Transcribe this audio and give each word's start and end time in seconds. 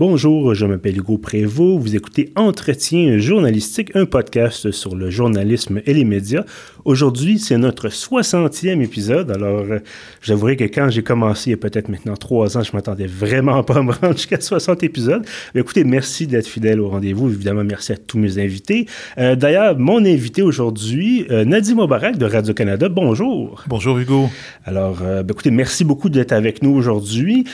Bonjour, 0.00 0.54
je 0.54 0.64
m'appelle 0.64 0.96
Hugo 0.96 1.18
Prévost. 1.18 1.80
Vous 1.80 1.96
écoutez 1.96 2.30
Entretien 2.36 3.18
journalistique, 3.18 3.96
un 3.96 4.06
podcast 4.06 4.70
sur 4.70 4.94
le 4.94 5.10
journalisme 5.10 5.80
et 5.86 5.92
les 5.92 6.04
médias. 6.04 6.44
Aujourd'hui, 6.84 7.40
c'est 7.40 7.58
notre 7.58 7.88
60e 7.88 8.80
épisode. 8.80 9.32
Alors, 9.32 9.62
euh, 9.62 9.80
j'avouerai 10.22 10.54
que 10.54 10.62
quand 10.62 10.88
j'ai 10.88 11.02
commencé, 11.02 11.50
il 11.50 11.54
y 11.54 11.54
a 11.54 11.56
peut-être 11.56 11.88
maintenant 11.88 12.14
trois 12.14 12.56
ans, 12.56 12.62
je 12.62 12.70
m'attendais 12.74 13.08
vraiment 13.08 13.64
pas 13.64 13.78
à 13.78 13.82
me 13.82 13.90
rendre 14.00 14.16
jusqu'à 14.16 14.40
60 14.40 14.84
épisodes. 14.84 15.26
Mais 15.52 15.62
écoutez, 15.62 15.82
merci 15.82 16.28
d'être 16.28 16.46
fidèle 16.46 16.78
au 16.78 16.90
rendez-vous. 16.90 17.28
Évidemment, 17.28 17.64
merci 17.64 17.90
à 17.90 17.96
tous 17.96 18.18
mes 18.18 18.38
invités. 18.38 18.86
Euh, 19.18 19.34
D'ailleurs, 19.34 19.76
mon 19.76 20.04
invité 20.04 20.42
aujourd'hui, 20.42 21.26
euh, 21.32 21.44
Nadim 21.44 21.74
de 21.74 22.24
Radio-Canada. 22.24 22.88
Bonjour. 22.88 23.64
Bonjour, 23.66 23.98
Hugo. 23.98 24.30
Alors, 24.64 25.00
euh, 25.02 25.24
ben, 25.24 25.32
écoutez, 25.32 25.50
merci 25.50 25.84
beaucoup 25.84 26.08
d'être 26.08 26.30
avec 26.30 26.62
nous 26.62 26.70
aujourd'hui. 26.70 27.46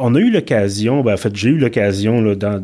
Euh, 0.00 0.04
on 0.04 0.14
a 0.14 0.18
eu 0.18 0.30
l'occasion, 0.30 1.02
ben, 1.02 1.14
en 1.14 1.16
fait, 1.16 1.34
j'ai 1.36 1.50
eu 1.50 1.58
l'occasion 1.58 2.20
là, 2.20 2.34
dans 2.34 2.54
le 2.54 2.62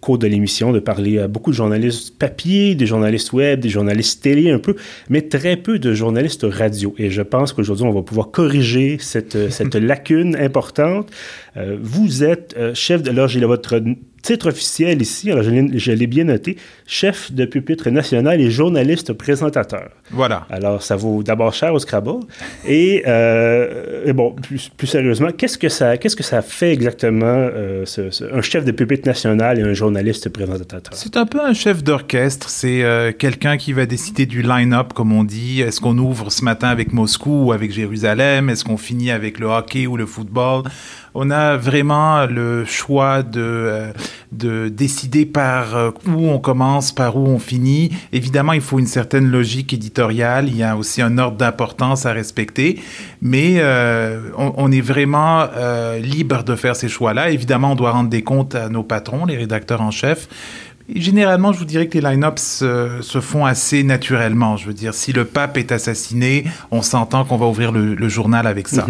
cours 0.00 0.18
de 0.18 0.26
l'émission 0.26 0.72
de 0.72 0.78
parler 0.78 1.18
à 1.18 1.28
beaucoup 1.28 1.50
de 1.50 1.56
journalistes 1.56 2.16
papier, 2.18 2.74
des 2.74 2.86
journalistes 2.86 3.32
web, 3.32 3.60
des 3.60 3.68
journalistes 3.68 4.22
télé 4.22 4.50
un 4.50 4.58
peu, 4.58 4.76
mais 5.08 5.22
très 5.22 5.56
peu 5.56 5.78
de 5.78 5.92
journalistes 5.94 6.46
radio. 6.48 6.94
Et 6.98 7.10
je 7.10 7.22
pense 7.22 7.52
qu'aujourd'hui, 7.52 7.86
on 7.86 7.92
va 7.92 8.02
pouvoir 8.02 8.30
corriger 8.30 8.98
cette, 9.00 9.50
cette 9.50 9.74
lacune 9.74 10.36
importante. 10.36 11.10
Euh, 11.56 11.76
vous 11.80 12.22
êtes 12.22 12.54
euh, 12.56 12.74
chef 12.74 13.02
de... 13.02 13.10
Alors, 13.10 13.28
j'ai 13.28 13.40
votre 13.40 13.82
titre 14.26 14.48
officiel 14.54 15.00
ici, 15.00 15.30
alors 15.30 15.44
je 15.44 15.92
l'ai- 15.92 16.06
bien 16.16 16.24
noté, 16.24 16.56
chef 16.86 17.32
de 17.32 17.44
pupitre 17.44 17.88
national 17.90 18.40
et 18.40 18.50
journaliste 18.50 19.12
présentateur. 19.24 19.86
Voilà. 20.10 20.38
Alors, 20.50 20.82
ça 20.88 20.94
vaut 21.02 21.22
d'abord 21.28 21.52
cher 21.60 21.70
au 21.74 21.80
Scrabble. 21.84 22.20
Et, 22.66 23.02
euh, 23.06 24.04
et 24.08 24.12
bon, 24.12 24.28
plus, 24.46 24.68
plus 24.78 24.86
sérieusement, 24.86 25.30
qu'est-ce 25.38 25.58
que 25.58 25.68
ça, 25.68 25.96
qu'est-ce 25.98 26.16
que 26.20 26.22
ça 26.32 26.42
fait 26.42 26.72
exactement, 26.72 27.24
euh, 27.26 27.84
ce- 27.92 28.10
ce- 28.10 28.24
un 28.38 28.42
chef 28.50 28.64
de 28.64 28.72
pupitre 28.72 29.06
national 29.08 29.58
et 29.58 29.62
un 29.62 29.74
journaliste 29.74 30.28
présentateur? 30.28 30.94
C'est 30.94 31.16
un 31.16 31.26
peu 31.26 31.40
un 31.40 31.54
chef 31.54 31.82
d'orchestre. 31.82 32.48
C'est 32.48 32.82
euh, 32.82 33.12
quelqu'un 33.16 33.56
qui 33.56 33.72
va 33.72 33.84
décider 33.86 34.26
du 34.26 34.42
line-up, 34.42 34.92
comme 34.92 35.12
on 35.12 35.24
dit. 35.24 35.60
Est-ce 35.60 35.80
qu'on 35.80 35.98
ouvre 35.98 36.30
ce 36.30 36.44
matin 36.44 36.68
avec 36.68 36.92
Moscou 36.92 37.46
ou 37.46 37.52
avec 37.52 37.72
Jérusalem? 37.72 38.48
Est-ce 38.50 38.64
qu'on 38.64 38.76
finit 38.76 39.10
avec 39.10 39.38
le 39.38 39.46
hockey 39.46 39.86
ou 39.86 39.96
le 39.96 40.06
football? 40.06 40.62
On 41.18 41.30
a 41.30 41.56
vraiment 41.56 42.26
le 42.26 42.66
choix 42.66 43.22
de, 43.22 43.40
euh, 43.40 43.92
de 44.32 44.68
décider 44.68 45.24
par 45.24 45.74
euh, 45.74 45.90
où 46.06 46.28
on 46.28 46.38
commence, 46.38 46.92
par 46.92 47.16
où 47.16 47.26
on 47.26 47.38
finit. 47.38 47.90
Évidemment, 48.12 48.52
il 48.52 48.60
faut 48.60 48.78
une 48.78 48.86
certaine 48.86 49.30
logique 49.30 49.72
éditoriale. 49.72 50.46
Il 50.48 50.58
y 50.58 50.62
a 50.62 50.76
aussi 50.76 51.00
un 51.00 51.16
ordre 51.16 51.38
d'importance 51.38 52.04
à 52.04 52.12
respecter. 52.12 52.82
Mais 53.22 53.54
euh, 53.60 54.30
on, 54.36 54.70
est 54.70 54.82
vraiment 54.82 55.46
libre 56.02 56.44
de 56.44 56.54
faire 56.54 56.76
ces 56.76 56.88
choix-là. 56.88 57.30
Évidemment, 57.30 57.72
on 57.72 57.76
doit 57.76 57.92
rendre 57.92 58.10
des 58.10 58.22
comptes 58.22 58.54
à 58.54 58.68
nos 58.68 58.82
patrons, 58.82 59.24
les 59.24 59.38
rédacteurs 59.38 59.80
en 59.80 59.90
chef. 59.90 60.28
Généralement, 60.94 61.52
je 61.52 61.58
vous 61.58 61.64
dirais 61.64 61.86
que 61.88 61.98
les 61.98 62.06
line-ups 62.06 62.62
se, 63.00 63.20
font 63.20 63.46
assez 63.46 63.82
naturellement. 63.84 64.58
Je 64.58 64.66
veux 64.66 64.74
dire, 64.74 64.92
si 64.92 65.12
le 65.14 65.24
pape 65.24 65.56
est 65.56 65.72
assassiné, 65.72 66.44
on 66.70 66.82
s'entend 66.82 67.24
qu'on 67.24 67.38
va 67.38 67.46
ouvrir 67.46 67.72
le, 67.72 67.94
le 67.94 68.08
journal 68.08 68.46
avec 68.46 68.68
ça. 68.68 68.86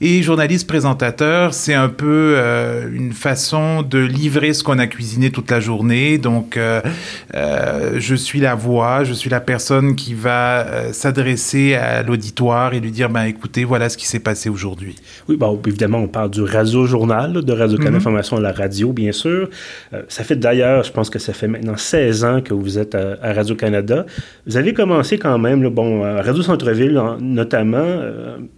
Et 0.00 0.22
journaliste 0.22 0.66
présentateur, 0.66 1.54
c'est 1.54 1.72
un 1.72 1.88
peu 1.88 2.34
euh, 2.36 2.88
une 2.92 3.12
façon 3.12 3.82
de 3.82 3.98
livrer 3.98 4.52
ce 4.52 4.62
qu'on 4.64 4.78
a 4.78 4.86
cuisiné 4.86 5.30
toute 5.30 5.50
la 5.50 5.60
journée. 5.60 6.18
Donc, 6.18 6.56
euh, 6.56 6.80
euh, 7.34 7.92
je 7.98 8.14
suis 8.14 8.40
la 8.40 8.54
voix, 8.54 9.04
je 9.04 9.12
suis 9.14 9.30
la 9.30 9.40
personne 9.40 9.94
qui 9.94 10.12
va 10.12 10.92
s'adresser 10.92 11.74
à 11.74 12.02
l'auditoire 12.02 12.74
et 12.74 12.80
lui 12.80 12.90
dire, 12.90 13.08
ben 13.08 13.22
écoutez, 13.24 13.64
voilà 13.64 13.88
ce 13.88 13.96
qui 13.96 14.06
s'est 14.06 14.18
passé 14.18 14.48
aujourd'hui. 14.50 14.96
Oui, 15.28 15.36
bon, 15.36 15.58
évidemment, 15.66 15.98
on 15.98 16.08
parle 16.08 16.30
du 16.30 16.42
radio-journal, 16.42 17.32
là, 17.32 17.40
de 17.42 17.52
Radio-Canada 17.52 17.90
Mhm. 17.90 17.96
Information 17.96 18.36
à 18.38 18.40
la 18.40 18.52
radio, 18.52 18.92
bien 18.92 19.12
sûr. 19.12 19.48
Ça 20.08 20.24
fait 20.24 20.36
d'ailleurs, 20.36 20.82
je 20.82 20.90
pense 20.90 21.08
que 21.08 21.18
ça 21.20 21.32
fait 21.32 21.46
maintenant 21.48 21.76
16 21.76 22.24
ans 22.24 22.40
que 22.42 22.52
vous 22.52 22.78
êtes 22.78 22.94
à, 22.96 23.16
à 23.22 23.32
Radio-Canada. 23.32 24.04
Vous 24.46 24.56
avez 24.56 24.74
commencé 24.74 25.18
quand 25.18 25.38
même, 25.38 25.62
là, 25.62 25.70
bon, 25.70 26.02
à 26.04 26.20
Radio 26.22 26.42
Centre-Ville, 26.42 26.98
en- 26.98 27.18
notamment, 27.20 27.86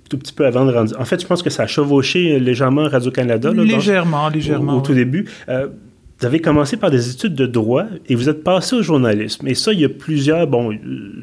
tout 0.08 0.18
petit 0.18 0.32
peu 0.32 0.46
avant 0.46 0.64
de 0.66 0.72
rendre... 0.72 0.94
En 1.00 1.04
fait, 1.04 1.20
je 1.20 1.26
pense 1.26 1.42
que 1.42 1.50
ça 1.50 1.64
a 1.64 1.66
chevauché 1.66 2.38
légèrement 2.38 2.88
Radio-Canada. 2.88 3.52
dans- 3.52 3.62
Légèrement, 3.62 4.26
au, 4.26 4.30
légèrement. 4.30 4.76
au 4.78 4.80
tout 4.80 4.94
début. 4.94 5.26
Euh, 5.48 5.68
vous 6.18 6.24
avez 6.26 6.40
commencé 6.40 6.78
par 6.78 6.90
des 6.90 7.10
études 7.10 7.34
de 7.34 7.44
droit 7.44 7.84
et 8.08 8.14
vous 8.14 8.30
êtes 8.30 8.42
passé 8.42 8.74
au 8.74 8.82
journalisme. 8.82 9.46
Et 9.48 9.54
ça, 9.54 9.72
il 9.74 9.80
y 9.80 9.84
a 9.84 9.88
plusieurs. 9.90 10.46
Bon, 10.46 10.72
euh, 10.72 10.76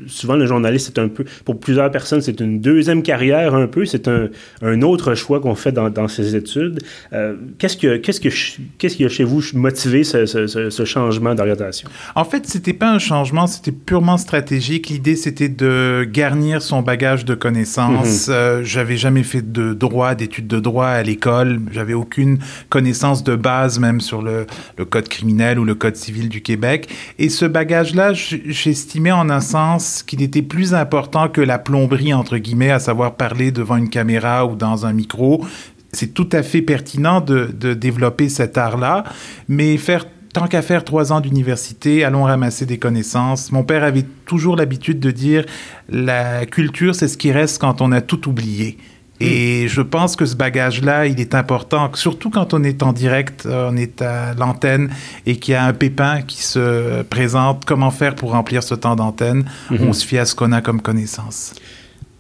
souvent, 0.06 0.36
le 0.36 0.46
journaliste, 0.46 0.92
c'est 0.94 1.02
un 1.02 1.08
peu. 1.08 1.24
Pour 1.46 1.60
plusieurs 1.60 1.90
personnes, 1.90 2.22
c'est 2.22 2.40
une 2.40 2.62
deuxième 2.62 3.02
carrière 3.02 3.56
un 3.56 3.66
peu. 3.66 3.86
C'est 3.86 4.08
un, 4.08 4.28
un 4.62 4.82
autre 4.84 5.16
choix 5.16 5.40
qu'on 5.40 5.56
fait 5.56 5.72
dans, 5.72 5.90
dans 5.90 6.08
ces 6.08 6.36
études. 6.36 6.80
Euh, 7.12 7.36
qu'est-ce, 7.58 7.76
que, 7.78 7.98
qu'est-ce, 7.98 8.22
que, 8.22 8.30
ch- 8.30 8.60
qu'est-ce 8.78 8.96
qui 8.98 9.04
a 9.06 9.10
chez 9.10 9.24
vous 9.24 9.42
motivé 9.56 10.04
ce, 10.04 10.28
ce- 10.28 10.46
ce- 10.46 10.70
ce 10.70 10.86
changement 10.86 11.34
d'orientation? 11.34 11.90
En 12.14 12.24
fait, 12.24 12.46
c'était 12.46 12.74
pas 12.74 12.92
un 12.92 13.00
changement, 13.00 13.48
c'était 13.48 13.72
purement 13.72 14.18
stratégique. 14.18 14.90
L'idée, 14.90 15.16
c'était 15.16 15.50
de 15.50 16.04
garnir 16.12 16.62
son 16.62 16.84
bagage 16.84 17.26
de 17.26 17.34
connaissances. 17.34 18.28
Euh, 18.30 18.62
j'avais 18.64 18.98
jamais 18.98 19.24
fait 19.24 19.52
de 19.52 19.74
droit, 19.74 20.14
d'études 20.14 20.48
de 20.48 20.60
droit 20.60 20.86
à 20.88 21.02
l'école. 21.02 21.62
J'avais 21.72 21.94
aucune 21.96 22.38
connaissance 22.70 23.24
de 23.24 23.36
base, 23.36 23.80
même 23.80 24.00
sur 24.00 24.22
le, 24.22 24.46
le 24.78 24.83
code 24.86 25.08
criminel 25.08 25.60
ou 25.60 25.66
le 25.66 25.76
code 25.76 25.96
civil 25.96 26.30
du 26.30 26.42
Québec. 26.42 26.90
Et 27.20 27.30
ce 27.30 27.46
bagage-là, 27.46 28.14
j'estimais 28.14 29.12
en 29.12 29.30
un 29.30 29.42
sens 29.42 30.04
qu'il 30.04 30.22
était 30.22 30.42
plus 30.42 30.74
important 30.74 31.30
que 31.30 31.42
la 31.42 31.60
plomberie, 31.60 32.14
entre 32.14 32.38
guillemets, 32.38 32.72
à 32.72 32.80
savoir 32.80 33.16
parler 33.16 33.52
devant 33.52 33.78
une 33.78 33.90
caméra 33.90 34.46
ou 34.46 34.56
dans 34.56 34.86
un 34.86 34.94
micro. 34.94 35.46
C'est 35.92 36.14
tout 36.14 36.30
à 36.32 36.42
fait 36.44 36.62
pertinent 36.62 37.22
de, 37.22 37.50
de 37.54 37.74
développer 37.74 38.30
cet 38.30 38.58
art-là, 38.58 39.04
mais 39.48 39.78
faire 39.78 40.06
tant 40.34 40.48
qu'à 40.48 40.64
faire 40.64 40.84
trois 40.84 41.14
ans 41.14 41.22
d'université, 41.22 42.04
allons 42.04 42.24
ramasser 42.24 42.66
des 42.66 42.80
connaissances. 42.80 43.52
Mon 43.52 43.64
père 43.64 43.84
avait 43.84 44.06
toujours 44.26 44.56
l'habitude 44.56 45.00
de 45.00 45.12
dire 45.12 45.46
la 45.90 46.46
culture, 46.48 46.96
c'est 46.96 47.08
ce 47.08 47.18
qui 47.18 47.32
reste 47.32 47.62
quand 47.62 47.82
on 47.82 47.92
a 47.92 48.02
tout 48.02 48.28
oublié. 48.28 48.78
Et 49.24 49.68
je 49.70 49.82
pense 49.82 50.16
que 50.16 50.26
ce 50.26 50.36
bagage-là, 50.36 51.08
il 51.08 51.20
est 51.20 51.34
important, 51.34 51.90
surtout 51.94 52.30
quand 52.30 52.54
on 52.54 52.64
est 52.64 52.84
en 52.84 52.92
direct, 52.92 53.46
euh, 53.46 53.70
on 53.72 53.78
est 53.78 54.02
à 54.02 54.34
l'antenne 54.34 54.90
et 55.26 55.38
qu'il 55.38 55.54
y 55.54 55.56
a 55.56 55.66
un 55.66 55.74
pépin 55.74 56.22
qui 56.22 56.44
se 56.44 57.04
présente. 57.04 57.64
Comment 57.66 57.92
faire 57.92 58.16
pour 58.16 58.32
remplir 58.32 58.64
ce 58.64 58.76
temps 58.76 58.96
d'antenne? 58.96 59.46
On 59.72 59.94
se 59.94 60.06
fie 60.06 60.18
à 60.18 60.26
ce 60.26 60.36
qu'on 60.36 60.52
a 60.52 60.62
comme 60.62 60.82
connaissance. 60.82 61.54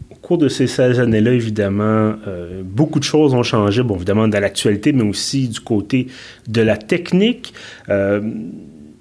Au 0.09 0.15
cours 0.15 0.37
de 0.37 0.47
ces 0.47 0.67
16 0.67 1.01
années-là, 1.01 1.33
évidemment, 1.33 2.13
euh, 2.27 2.61
beaucoup 2.63 2.99
de 2.99 3.03
choses 3.03 3.33
ont 3.33 3.43
changé, 3.43 3.83
bon, 3.83 3.95
évidemment, 3.95 4.29
dans 4.29 4.39
l'actualité, 4.39 4.93
mais 4.93 5.03
aussi 5.03 5.49
du 5.49 5.59
côté 5.59 6.07
de 6.47 6.61
la 6.61 6.77
technique. 6.77 7.53
Euh, 7.89 8.21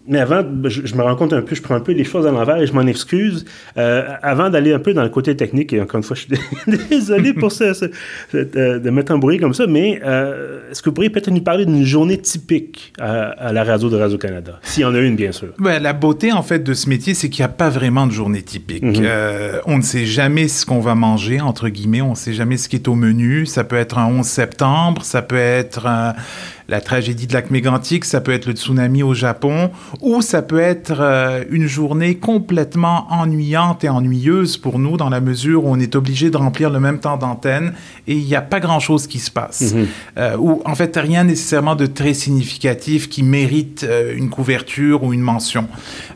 mais 0.08 0.18
avant, 0.18 0.42
je, 0.64 0.84
je 0.84 0.94
me 0.96 1.02
rends 1.02 1.14
compte 1.14 1.32
un 1.32 1.42
peu, 1.42 1.54
je 1.54 1.62
prends 1.62 1.74
un 1.76 1.80
peu 1.80 1.92
les 1.92 2.04
choses 2.04 2.26
à 2.26 2.30
l'envers 2.32 2.56
et 2.60 2.66
je 2.66 2.72
m'en 2.72 2.86
excuse. 2.86 3.44
Euh, 3.76 4.02
avant 4.22 4.50
d'aller 4.50 4.72
un 4.72 4.78
peu 4.80 4.94
dans 4.94 5.02
le 5.04 5.08
côté 5.10 5.36
technique, 5.36 5.72
et 5.72 5.80
encore 5.80 5.98
une 5.98 6.02
fois, 6.02 6.16
je 6.16 6.22
suis 6.22 6.78
désolé 6.90 7.32
pour 7.32 7.52
ça, 7.52 7.72
ça, 7.74 7.86
euh, 8.34 8.78
de 8.78 8.90
mettre 8.90 9.12
un 9.12 9.18
bruit 9.18 9.38
comme 9.38 9.54
ça, 9.54 9.66
mais 9.68 10.00
euh, 10.04 10.70
est-ce 10.70 10.82
que 10.82 10.88
vous 10.90 10.94
pourriez 10.94 11.10
peut-être 11.10 11.30
nous 11.30 11.40
parler 11.42 11.66
d'une 11.66 11.84
journée 11.84 12.18
typique 12.18 12.92
à, 12.98 13.28
à 13.30 13.52
la 13.52 13.62
radio 13.64 13.88
de 13.90 13.96
Radio-Canada? 13.96 14.58
S'il 14.62 14.82
y 14.82 14.84
en 14.86 14.94
a 14.94 14.98
une, 14.98 15.14
bien 15.16 15.32
sûr. 15.32 15.48
Ouais, 15.60 15.78
la 15.78 15.92
beauté, 15.92 16.32
en 16.32 16.42
fait, 16.42 16.60
de 16.64 16.74
ce 16.74 16.88
métier, 16.88 17.14
c'est 17.14 17.28
qu'il 17.30 17.42
n'y 17.42 17.46
a 17.46 17.54
pas 17.54 17.68
vraiment 17.70 18.06
de 18.06 18.12
journée 18.12 18.42
typique. 18.42 18.82
Mhm. 18.82 18.94
Euh, 19.04 19.60
on 19.66 19.76
ne 19.78 19.82
sait 19.82 20.04
jamais 20.06 20.48
ce 20.48 20.66
qu'on 20.66 20.80
va 20.80 20.94
manger, 20.94 21.40
entre 21.40 21.68
guillemets. 21.68 22.02
On 22.02 22.10
ne 22.10 22.16
sait 22.16 22.32
jamais 22.32 22.56
ce 22.56 22.68
qui 22.68 22.76
est 22.76 22.88
au 22.88 22.94
menu. 22.94 23.46
Ça 23.46 23.62
peut 23.64 23.76
être 23.76 23.98
un 23.98 24.06
11 24.06 24.26
septembre, 24.26 25.04
ça 25.04 25.22
peut 25.22 25.36
être 25.36 25.86
un- 25.86 26.14
la 26.72 26.80
tragédie 26.80 27.26
de 27.26 27.34
lac 27.34 27.50
mégantic, 27.50 28.06
ça 28.06 28.22
peut 28.22 28.32
être 28.32 28.46
le 28.46 28.54
tsunami 28.54 29.02
au 29.02 29.12
Japon, 29.12 29.70
ou 30.00 30.22
ça 30.22 30.40
peut 30.40 30.58
être 30.58 31.00
euh, 31.00 31.44
une 31.50 31.66
journée 31.66 32.14
complètement 32.16 33.06
ennuyante 33.12 33.84
et 33.84 33.90
ennuyeuse 33.90 34.56
pour 34.56 34.78
nous, 34.78 34.96
dans 34.96 35.10
la 35.10 35.20
mesure 35.20 35.66
où 35.66 35.68
on 35.70 35.78
est 35.78 35.94
obligé 35.96 36.30
de 36.30 36.36
remplir 36.38 36.70
le 36.70 36.80
même 36.80 36.98
temps 36.98 37.18
d'antenne 37.18 37.74
et 38.06 38.14
il 38.14 38.24
n'y 38.24 38.34
a 38.34 38.40
pas 38.40 38.58
grand-chose 38.58 39.06
qui 39.06 39.18
se 39.18 39.30
passe. 39.30 39.74
Euh, 40.16 40.34
ou 40.38 40.62
en 40.64 40.74
fait, 40.74 40.96
rien 40.96 41.24
nécessairement 41.24 41.76
de 41.76 41.84
très 41.84 42.14
significatif 42.14 43.10
qui 43.10 43.22
mérite 43.22 43.84
euh, 43.84 44.16
une 44.16 44.30
couverture 44.30 45.04
ou 45.04 45.12
une 45.12 45.20
mention. 45.20 45.68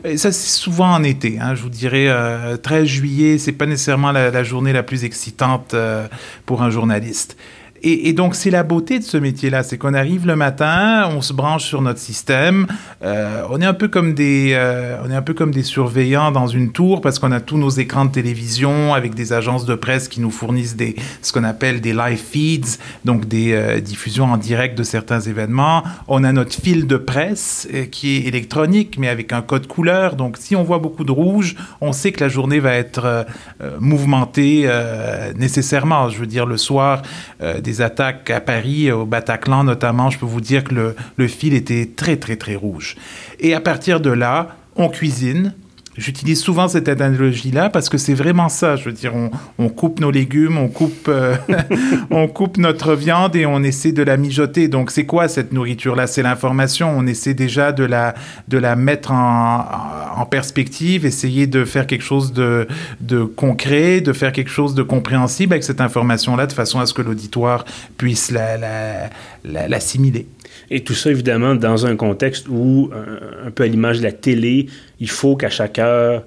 Et 0.03 0.17
ça, 0.17 0.31
c'est 0.31 0.49
souvent 0.59 0.91
en 0.91 1.03
été. 1.03 1.37
hein. 1.39 1.53
je 1.53 1.61
vous 1.61 1.69
dirais, 1.69 2.07
euh, 2.07 2.57
13 2.57 2.85
juillet, 2.85 3.37
c'est 3.37 3.51
pas 3.51 3.67
nécessairement 3.67 4.11
la, 4.11 4.31
la 4.31 4.43
journée 4.43 4.73
la 4.73 4.81
plus 4.81 5.03
excitante 5.03 5.75
pour 6.47 6.63
un 6.63 6.71
journaliste. 6.71 7.37
Et, 7.83 8.13
donc, 8.13 8.35
c'est 8.35 8.49
la 8.49 8.63
beauté 8.63 8.97
de 8.99 9.03
ce 9.03 9.17
métier-là, 9.17 9.61
c'est 9.61 9.77
qu'on 9.77 9.93
arrive 9.93 10.25
le 10.25 10.35
matin, 10.35 11.09
on 11.15 11.21
se 11.21 11.31
branche 11.31 11.63
sur 11.63 11.81
notre 11.81 11.99
système, 11.99 12.65
euh, 13.03 13.43
on 13.51 13.61
est 13.61 13.65
un 13.65 13.73
peu 13.73 13.87
comme 13.87 14.15
des, 14.15 14.53
euh, 14.53 14.97
on 15.05 15.11
est 15.11 15.15
un 15.15 15.21
peu 15.21 15.33
comme 15.33 15.51
des 15.51 15.63
surveillants 15.63 16.31
dans 16.31 16.47
une 16.47 16.71
tour 16.71 17.01
parce 17.01 17.19
qu'on 17.19 17.31
a 17.31 17.39
tous 17.39 17.57
nos 17.57 17.69
écrans 17.69 18.05
de 18.05 18.11
télévision 18.11 18.93
avec 18.95 19.13
des 19.13 19.31
agences 19.31 19.65
de 19.65 19.75
presse 19.75 20.07
qui 20.07 20.21
nous 20.21 20.31
fournissent 20.31 20.75
des, 20.75 20.95
ce 21.21 21.31
qu'on 21.31 21.43
appelle 21.43 21.79
des 21.79 21.93
live 21.93 22.17
feeds, 22.17 22.79
donc 23.05 23.27
des 23.27 23.53
euh, 23.53 23.79
diffusions 23.79 24.25
en 24.25 24.37
direct 24.37 24.75
de 24.77 24.83
certains 24.83 25.19
événements. 25.19 25.83
On 26.07 26.23
a 26.23 26.31
notre 26.31 26.53
fil 26.53 26.87
de 26.87 26.97
presse 26.97 27.67
qui 27.91 28.17
est 28.17 28.27
électronique, 28.27 28.97
mais 28.97 29.07
avec 29.07 29.33
un 29.33 29.41
code 29.41 29.67
couleur. 29.67 30.15
Donc, 30.15 30.37
si 30.37 30.55
on 30.55 30.63
voit 30.63 30.79
beaucoup 30.79 31.03
de 31.03 31.11
rouge, 31.11 31.55
on 31.81 31.93
sait 31.93 32.11
que 32.11 32.23
la 32.23 32.29
journée 32.29 32.59
va 32.59 32.73
être 32.73 33.25
mouvementée 33.79 34.69
nécessairement. 35.35 36.09
Je 36.09 36.19
veux 36.19 36.25
dire, 36.25 36.45
le 36.45 36.57
soir, 36.57 37.01
des 37.67 37.81
attaques 37.81 38.29
à 38.29 38.39
Paris, 38.39 38.89
au 38.93 39.05
Bataclan 39.05 39.65
notamment, 39.65 40.09
je 40.09 40.17
peux 40.17 40.25
vous 40.25 40.39
dire 40.39 40.63
que 40.63 40.73
le, 40.73 40.95
le 41.17 41.27
fil 41.27 41.53
était 41.53 41.85
très 41.93 42.15
très 42.15 42.37
très 42.37 42.55
rouge. 42.55 42.95
Et 43.41 43.53
à 43.53 43.59
partir 43.59 43.99
de 43.99 44.09
là, 44.09 44.55
on 44.77 44.87
cuisine, 44.87 45.53
J'utilise 45.97 46.39
souvent 46.39 46.67
cette 46.67 46.87
analogie-là 46.89 47.69
parce 47.71 47.89
que 47.89 47.97
c'est 47.97 48.13
vraiment 48.13 48.49
ça. 48.49 48.75
Je 48.75 48.85
veux 48.85 48.91
dire, 48.91 49.13
on, 49.57 49.69
coupe 49.69 49.99
nos 49.99 50.11
légumes, 50.11 50.57
on 50.57 50.67
coupe, 50.67 51.07
euh, 51.07 51.35
on 52.11 52.27
coupe 52.27 52.57
notre 52.57 52.93
viande 52.93 53.35
et 53.35 53.47
on 53.47 53.63
essaie 53.63 53.91
de 53.91 54.03
la 54.03 54.15
mijoter. 54.15 54.67
Donc, 54.67 54.91
c'est 54.91 55.07
quoi 55.07 55.27
cette 55.27 55.51
nourriture-là? 55.51 56.05
C'est 56.05 56.21
l'information. 56.21 56.93
On 56.95 57.07
essaie 57.07 57.33
déjà 57.33 57.71
de 57.71 57.83
la, 57.83 58.13
de 58.47 58.59
la 58.59 58.75
mettre 58.75 59.11
en, 59.11 60.25
perspective, 60.29 61.05
essayer 61.05 61.47
de 61.47 61.63
faire 61.63 61.87
quelque 61.87 62.03
chose 62.03 62.33
de, 62.33 62.67
de 63.01 63.23
concret, 63.23 64.01
de 64.01 64.13
faire 64.13 64.33
quelque 64.33 64.49
chose 64.51 64.75
de 64.75 64.83
compréhensible 64.83 65.53
avec 65.53 65.63
cette 65.63 65.79
information-là 65.79 66.47
de 66.47 66.53
façon 66.53 66.79
à 66.79 66.85
ce 66.85 66.93
que 66.93 67.01
l'auditoire 67.01 67.65
puisse 67.97 68.31
l'assimiler. 69.43 70.27
Et 70.69 70.83
tout 70.83 70.93
ça, 70.93 71.09
évidemment, 71.09 71.55
dans 71.55 71.85
un 71.85 71.95
contexte 71.95 72.47
où, 72.49 72.89
un, 73.45 73.51
peu 73.51 73.63
à 73.63 73.67
l'image 73.67 73.99
de 73.99 74.03
la 74.03 74.11
télé, 74.11 74.67
il 74.99 75.09
faut 75.09 75.35
qu'à 75.35 75.49
chaque 75.49 75.79
heure, 75.79 76.25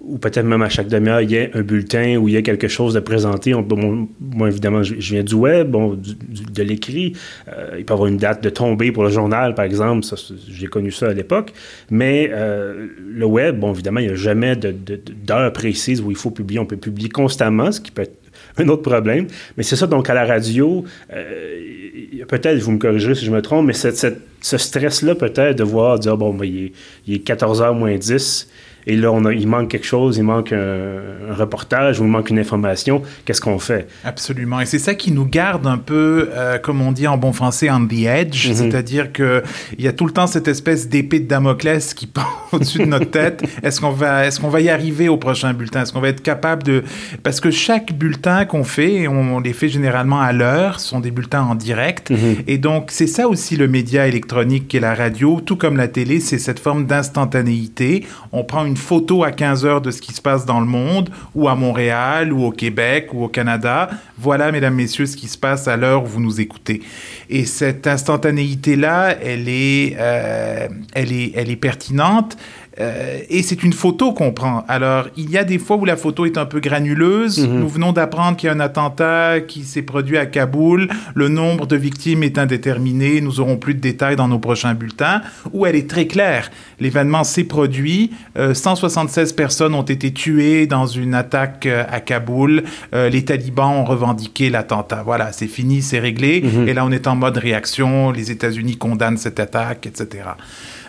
ou 0.00 0.16
peut-être 0.16 0.46
même 0.46 0.62
à 0.62 0.68
chaque 0.68 0.88
demi-heure, 0.88 1.20
il 1.20 1.30
y 1.30 1.34
ait 1.34 1.50
un 1.52 1.60
bulletin 1.60 2.16
où 2.16 2.28
il 2.28 2.34
y 2.34 2.36
a 2.36 2.42
quelque 2.42 2.68
chose 2.68 2.94
de 2.94 3.00
présenté. 3.00 3.52
moi, 3.52 4.48
évidemment, 4.48 4.82
je, 4.82 4.94
viens 4.94 5.22
du 5.22 5.34
web, 5.34 5.70
bon, 5.70 5.94
de 5.94 6.62
l'écrit. 6.62 7.14
Euh, 7.48 7.76
il 7.78 7.84
peut 7.84 7.92
y 7.92 7.94
avoir 7.94 8.06
une 8.06 8.16
date 8.16 8.42
de 8.42 8.48
tombée 8.48 8.92
pour 8.92 9.02
le 9.04 9.10
journal, 9.10 9.54
par 9.54 9.66
exemple. 9.66 10.06
j'ai 10.48 10.66
connu 10.68 10.90
ça 10.90 11.08
à 11.08 11.12
l'époque. 11.12 11.52
Mais 11.90 12.30
euh, 12.32 12.88
le 12.98 13.26
web, 13.26 13.58
bon, 13.58 13.72
évidemment, 13.72 14.00
il 14.00 14.06
n'y 14.06 14.12
a 14.12 14.16
jamais 14.16 14.56
d'heure 14.56 15.52
précise 15.52 16.00
où 16.00 16.10
il 16.10 16.16
faut 16.16 16.30
publier. 16.30 16.60
On 16.60 16.66
peut 16.66 16.76
publier 16.76 17.10
constamment, 17.10 17.70
ce 17.70 17.80
qui 17.80 17.90
peut 17.90 18.02
être 18.02 18.19
un 18.58 18.68
autre 18.68 18.82
problème. 18.82 19.26
Mais 19.56 19.62
c'est 19.62 19.76
ça, 19.76 19.86
donc 19.86 20.08
à 20.10 20.14
la 20.14 20.24
radio, 20.24 20.84
euh, 21.12 22.24
peut-être, 22.28 22.58
vous 22.58 22.72
me 22.72 22.78
corrigerez 22.78 23.14
si 23.14 23.24
je 23.24 23.30
me 23.30 23.42
trompe, 23.42 23.66
mais 23.66 23.72
ce 23.72 24.56
stress-là, 24.56 25.14
peut-être, 25.14 25.58
de 25.58 25.64
voir, 25.64 25.98
dire, 25.98 26.16
bon, 26.16 26.34
ben, 26.34 26.44
il, 26.44 26.64
est, 26.64 26.72
il 27.06 27.14
est 27.14 27.26
14h 27.26 27.76
moins 27.76 27.96
10, 27.96 28.48
et 28.90 28.96
là, 28.96 29.12
on 29.12 29.24
a, 29.24 29.32
il 29.32 29.46
manque 29.46 29.68
quelque 29.68 29.86
chose, 29.86 30.16
il 30.16 30.24
manque 30.24 30.52
un, 30.52 31.32
reportage 31.32 32.00
ou 32.00 32.04
il 32.04 32.10
manque 32.10 32.28
une 32.28 32.40
information. 32.40 33.02
Qu'est-ce 33.24 33.40
qu'on 33.40 33.60
fait? 33.60 33.86
Absolument. 34.04 34.60
Et 34.60 34.66
c'est 34.66 34.80
ça 34.80 34.96
qui 34.96 35.12
nous 35.12 35.26
garde 35.26 35.64
un 35.68 35.78
peu, 35.78 36.28
euh, 36.32 36.58
comme 36.58 36.82
on 36.82 36.90
dit 36.90 37.06
en 37.06 37.16
bon 37.16 37.32
français, 37.32 37.70
on 37.70 37.86
the 37.86 38.06
edge. 38.06 38.48
Mhm. 38.48 38.54
C'est-à-dire 38.54 39.12
qu'il 39.12 39.42
y 39.78 39.86
a 39.86 39.92
tout 39.92 40.06
le 40.06 40.12
temps 40.12 40.26
cette 40.26 40.48
espèce 40.48 40.88
d'épée 40.88 41.20
de 41.20 41.28
Damoclès 41.28 41.94
qui 41.94 42.06
pend 42.08 42.26
au-dessus 42.50 42.80
de 42.80 42.86
notre 42.86 43.08
tête. 43.12 43.44
Est-ce 43.62 43.80
qu'on 43.80 43.92
va, 43.92 44.26
est 44.26 44.40
qu'on 44.40 44.48
va 44.48 44.60
y 44.60 44.68
arriver 44.68 45.08
au 45.08 45.18
prochain 45.18 45.52
bulletin? 45.52 45.82
Est-ce 45.82 45.92
qu'on 45.92 46.00
va 46.00 46.08
être 46.08 46.22
capable 46.22 46.64
de... 46.64 46.82
Parce 47.22 47.38
que 47.38 47.52
chaque 47.52 47.92
bulletin 47.92 48.44
qu'on 48.44 48.64
fait, 48.64 48.94
et 48.94 49.08
on, 49.08 49.38
les 49.38 49.52
fait 49.52 49.68
généralement 49.68 50.20
à 50.20 50.32
l'heure, 50.32 50.80
sont 50.80 50.98
des 50.98 51.12
bulletins 51.12 51.42
en 51.42 51.54
direct. 51.54 52.10
Mhm. 52.10 52.36
Et 52.48 52.58
donc, 52.58 52.90
c'est 52.90 53.06
ça 53.06 53.28
aussi 53.28 53.56
le 53.56 53.68
média 53.68 54.08
électronique 54.08 54.66
qui 54.66 54.78
est 54.78 54.80
la 54.80 54.96
radio, 54.96 55.40
tout 55.40 55.54
comme 55.54 55.76
la 55.76 55.86
télé, 55.86 56.18
c'est 56.18 56.38
cette 56.38 56.58
forme 56.58 56.86
d'instantanéité. 56.86 58.04
On 58.32 58.42
prend 58.42 58.64
une 58.64 58.79
photo 58.80 59.22
à 59.22 59.30
15 59.30 59.64
heures 59.64 59.80
de 59.80 59.90
ce 59.90 60.00
qui 60.00 60.12
se 60.12 60.20
passe 60.20 60.44
dans 60.44 60.60
le 60.60 60.66
monde, 60.66 61.10
ou 61.34 61.48
à 61.48 61.54
Montréal, 61.54 62.32
ou 62.32 62.44
au 62.44 62.50
Québec, 62.50 63.10
ou 63.12 63.24
au 63.24 63.28
Canada. 63.28 63.90
Voilà, 64.18 64.50
mesdames, 64.50 64.74
messieurs, 64.74 65.06
ce 65.06 65.16
qui 65.16 65.28
se 65.28 65.38
passe 65.38 65.68
à 65.68 65.76
l'heure 65.76 66.02
où 66.02 66.06
vous 66.06 66.20
nous 66.20 66.40
écoutez. 66.40 66.82
Et 67.28 67.44
cette 67.44 67.86
instantanéité-là, 67.86 69.16
elle 69.22 69.44
euh, 69.48 70.68
elle 70.94 71.12
est, 71.12 71.32
elle 71.34 71.50
est 71.50 71.56
pertinente. 71.56 72.36
Euh, 72.80 73.20
et 73.28 73.42
c'est 73.42 73.62
une 73.62 73.72
photo 73.72 74.12
qu'on 74.12 74.32
prend. 74.32 74.64
Alors, 74.68 75.08
il 75.16 75.30
y 75.30 75.36
a 75.36 75.44
des 75.44 75.58
fois 75.58 75.76
où 75.76 75.84
la 75.84 75.96
photo 75.96 76.24
est 76.24 76.38
un 76.38 76.46
peu 76.46 76.60
granuleuse. 76.60 77.46
Mhm. 77.46 77.60
Nous 77.60 77.68
venons 77.68 77.92
d'apprendre 77.92 78.36
qu'il 78.36 78.46
y 78.46 78.50
a 78.50 78.54
un 78.54 78.60
attentat 78.60 79.40
qui 79.40 79.64
s'est 79.64 79.82
produit 79.82 80.16
à 80.16 80.26
Kaboul. 80.26 80.88
Le 81.14 81.28
nombre 81.28 81.66
de 81.66 81.76
victimes 81.76 82.22
est 82.22 82.38
indéterminé. 82.38 83.20
Nous 83.20 83.40
aurons 83.40 83.56
plus 83.56 83.74
de 83.74 83.80
détails 83.80 84.16
dans 84.16 84.28
nos 84.28 84.38
prochains 84.38 84.74
bulletins. 84.74 85.20
Où 85.52 85.66
elle 85.66 85.76
est 85.76 85.88
très 85.88 86.06
claire. 86.06 86.50
L'événement 86.78 87.24
s'est 87.24 87.44
produit. 87.44 88.12
176 88.36 89.32
euh, 89.32 89.34
personnes 89.34 89.74
ont 89.74 89.82
été 89.82 90.12
tuées 90.12 90.66
dans 90.66 90.86
une 90.86 91.14
attaque 91.14 91.66
euh, 91.66 91.84
à 91.90 92.00
Kaboul. 92.00 92.64
les 92.92 93.24
talibans 93.24 93.70
ont 93.70 93.84
revendiqué 93.84 94.50
l'attentat. 94.50 95.02
Voilà, 95.04 95.32
c'est 95.32 95.46
fini, 95.46 95.82
c'est 95.82 95.98
réglé. 95.98 96.42
Mhm. 96.42 96.68
Et 96.68 96.74
là, 96.74 96.84
on 96.84 96.90
est 96.90 97.06
en 97.06 97.16
mode 97.16 97.36
réaction. 97.36 98.10
Les 98.10 98.30
États-Unis 98.30 98.76
condamnent 98.76 99.18
cette 99.18 99.40
attaque, 99.40 99.86
etc. 99.86 100.24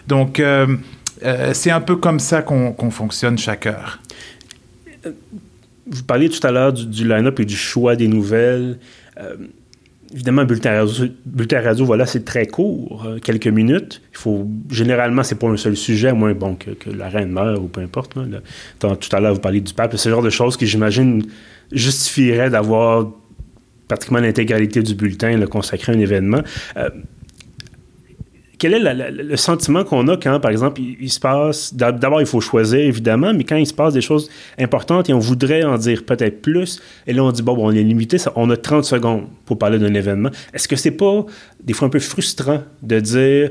Donc, 0.07 0.41
euh, 1.23 1.53
c'est 1.53 1.71
un 1.71 1.81
peu 1.81 1.95
comme 1.95 2.19
ça 2.19 2.41
qu'on 2.41 2.91
fonctionne 2.91 3.37
chaque 3.37 3.65
heure. 3.65 3.99
Vous 5.87 6.03
parliez 6.03 6.29
tout 6.29 6.45
à 6.45 6.51
l'heure 6.51 6.73
du, 6.73 7.07
line-up 7.07 7.39
et 7.39 7.45
du 7.45 7.55
choix 7.55 7.95
des 7.95 8.07
nouvelles. 8.07 8.79
Euh, 9.19 9.35
évidemment, 10.13 10.45
bulletin 10.45 10.79
radio, 10.79 11.05
bulletin 11.25 11.61
radio 11.61 11.85
voilà, 11.85 12.05
c'est 12.05 12.23
très 12.23 12.45
court, 12.47 13.03
euh, 13.05 13.19
quelques 13.19 13.47
minutes. 13.47 14.01
Il 14.11 14.17
faut, 14.17 14.47
généralement, 14.69 15.23
c'est 15.23 15.35
pas 15.35 15.47
un 15.47 15.57
seul 15.57 15.75
sujet, 15.75 16.09
à 16.09 16.13
moins 16.13 16.33
bon, 16.33 16.55
que, 16.55 16.89
la 16.89 17.09
reine 17.09 17.31
meure 17.31 17.61
ou 17.61 17.67
peu 17.67 17.81
importe. 17.81 18.13
tout 18.13 19.15
à 19.15 19.19
l'heure, 19.19 19.33
vous 19.33 19.41
parliez 19.41 19.61
du 19.61 19.73
pape. 19.73 19.95
C'est 19.97 20.09
le 20.09 20.15
genre 20.15 20.23
de 20.23 20.29
choses 20.29 20.55
qui, 20.57 20.65
j'imagine, 20.65 21.23
justifieraient 21.71 22.49
d'avoir 22.49 23.09
pratiquement 23.87 24.19
l'intégralité 24.19 24.81
du 24.81 24.95
bulletin 24.95 25.45
consacré 25.47 25.91
à 25.91 25.95
un 25.95 25.99
événement 25.99 26.41
quel 28.61 28.75
est 28.75 29.11
le 29.11 29.37
sentiment 29.37 29.83
qu'on 29.83 30.07
a 30.07 30.17
quand, 30.17 30.39
par 30.39 30.51
exemple, 30.51 30.81
il, 30.81 31.11
se 31.11 31.19
passe. 31.19 31.73
D'abord, 31.73 32.21
il 32.21 32.27
faut 32.27 32.41
choisir, 32.41 32.79
évidemment, 32.79 33.33
mais 33.33 33.43
quand 33.43 33.55
il 33.55 33.65
se 33.65 33.73
passe 33.73 33.95
des 33.95 34.01
choses 34.01 34.29
importantes 34.59 35.09
et 35.09 35.13
on 35.13 35.19
voudrait 35.19 35.63
en 35.63 35.79
dire 35.79 36.05
peut-être 36.05 36.43
plus, 36.43 36.79
et 37.07 37.13
là, 37.13 37.23
on 37.23 37.31
dit, 37.31 37.41
bon, 37.41 37.55
on 37.57 37.71
est 37.71 37.81
limité, 37.81 38.17
on 38.35 38.51
a 38.51 38.55
30 38.55 38.85
secondes 38.85 39.23
pour 39.45 39.57
parler 39.57 39.79
d'un 39.79 39.95
événement. 39.95 40.29
Est-ce 40.53 40.67
que 40.67 40.75
c'est 40.75 40.91
pas 40.91 41.25
des 41.63 41.73
fois 41.73 41.87
un 41.87 41.89
peu 41.89 41.97
frustrant 41.97 42.61
de 42.83 42.99
dire 42.99 43.49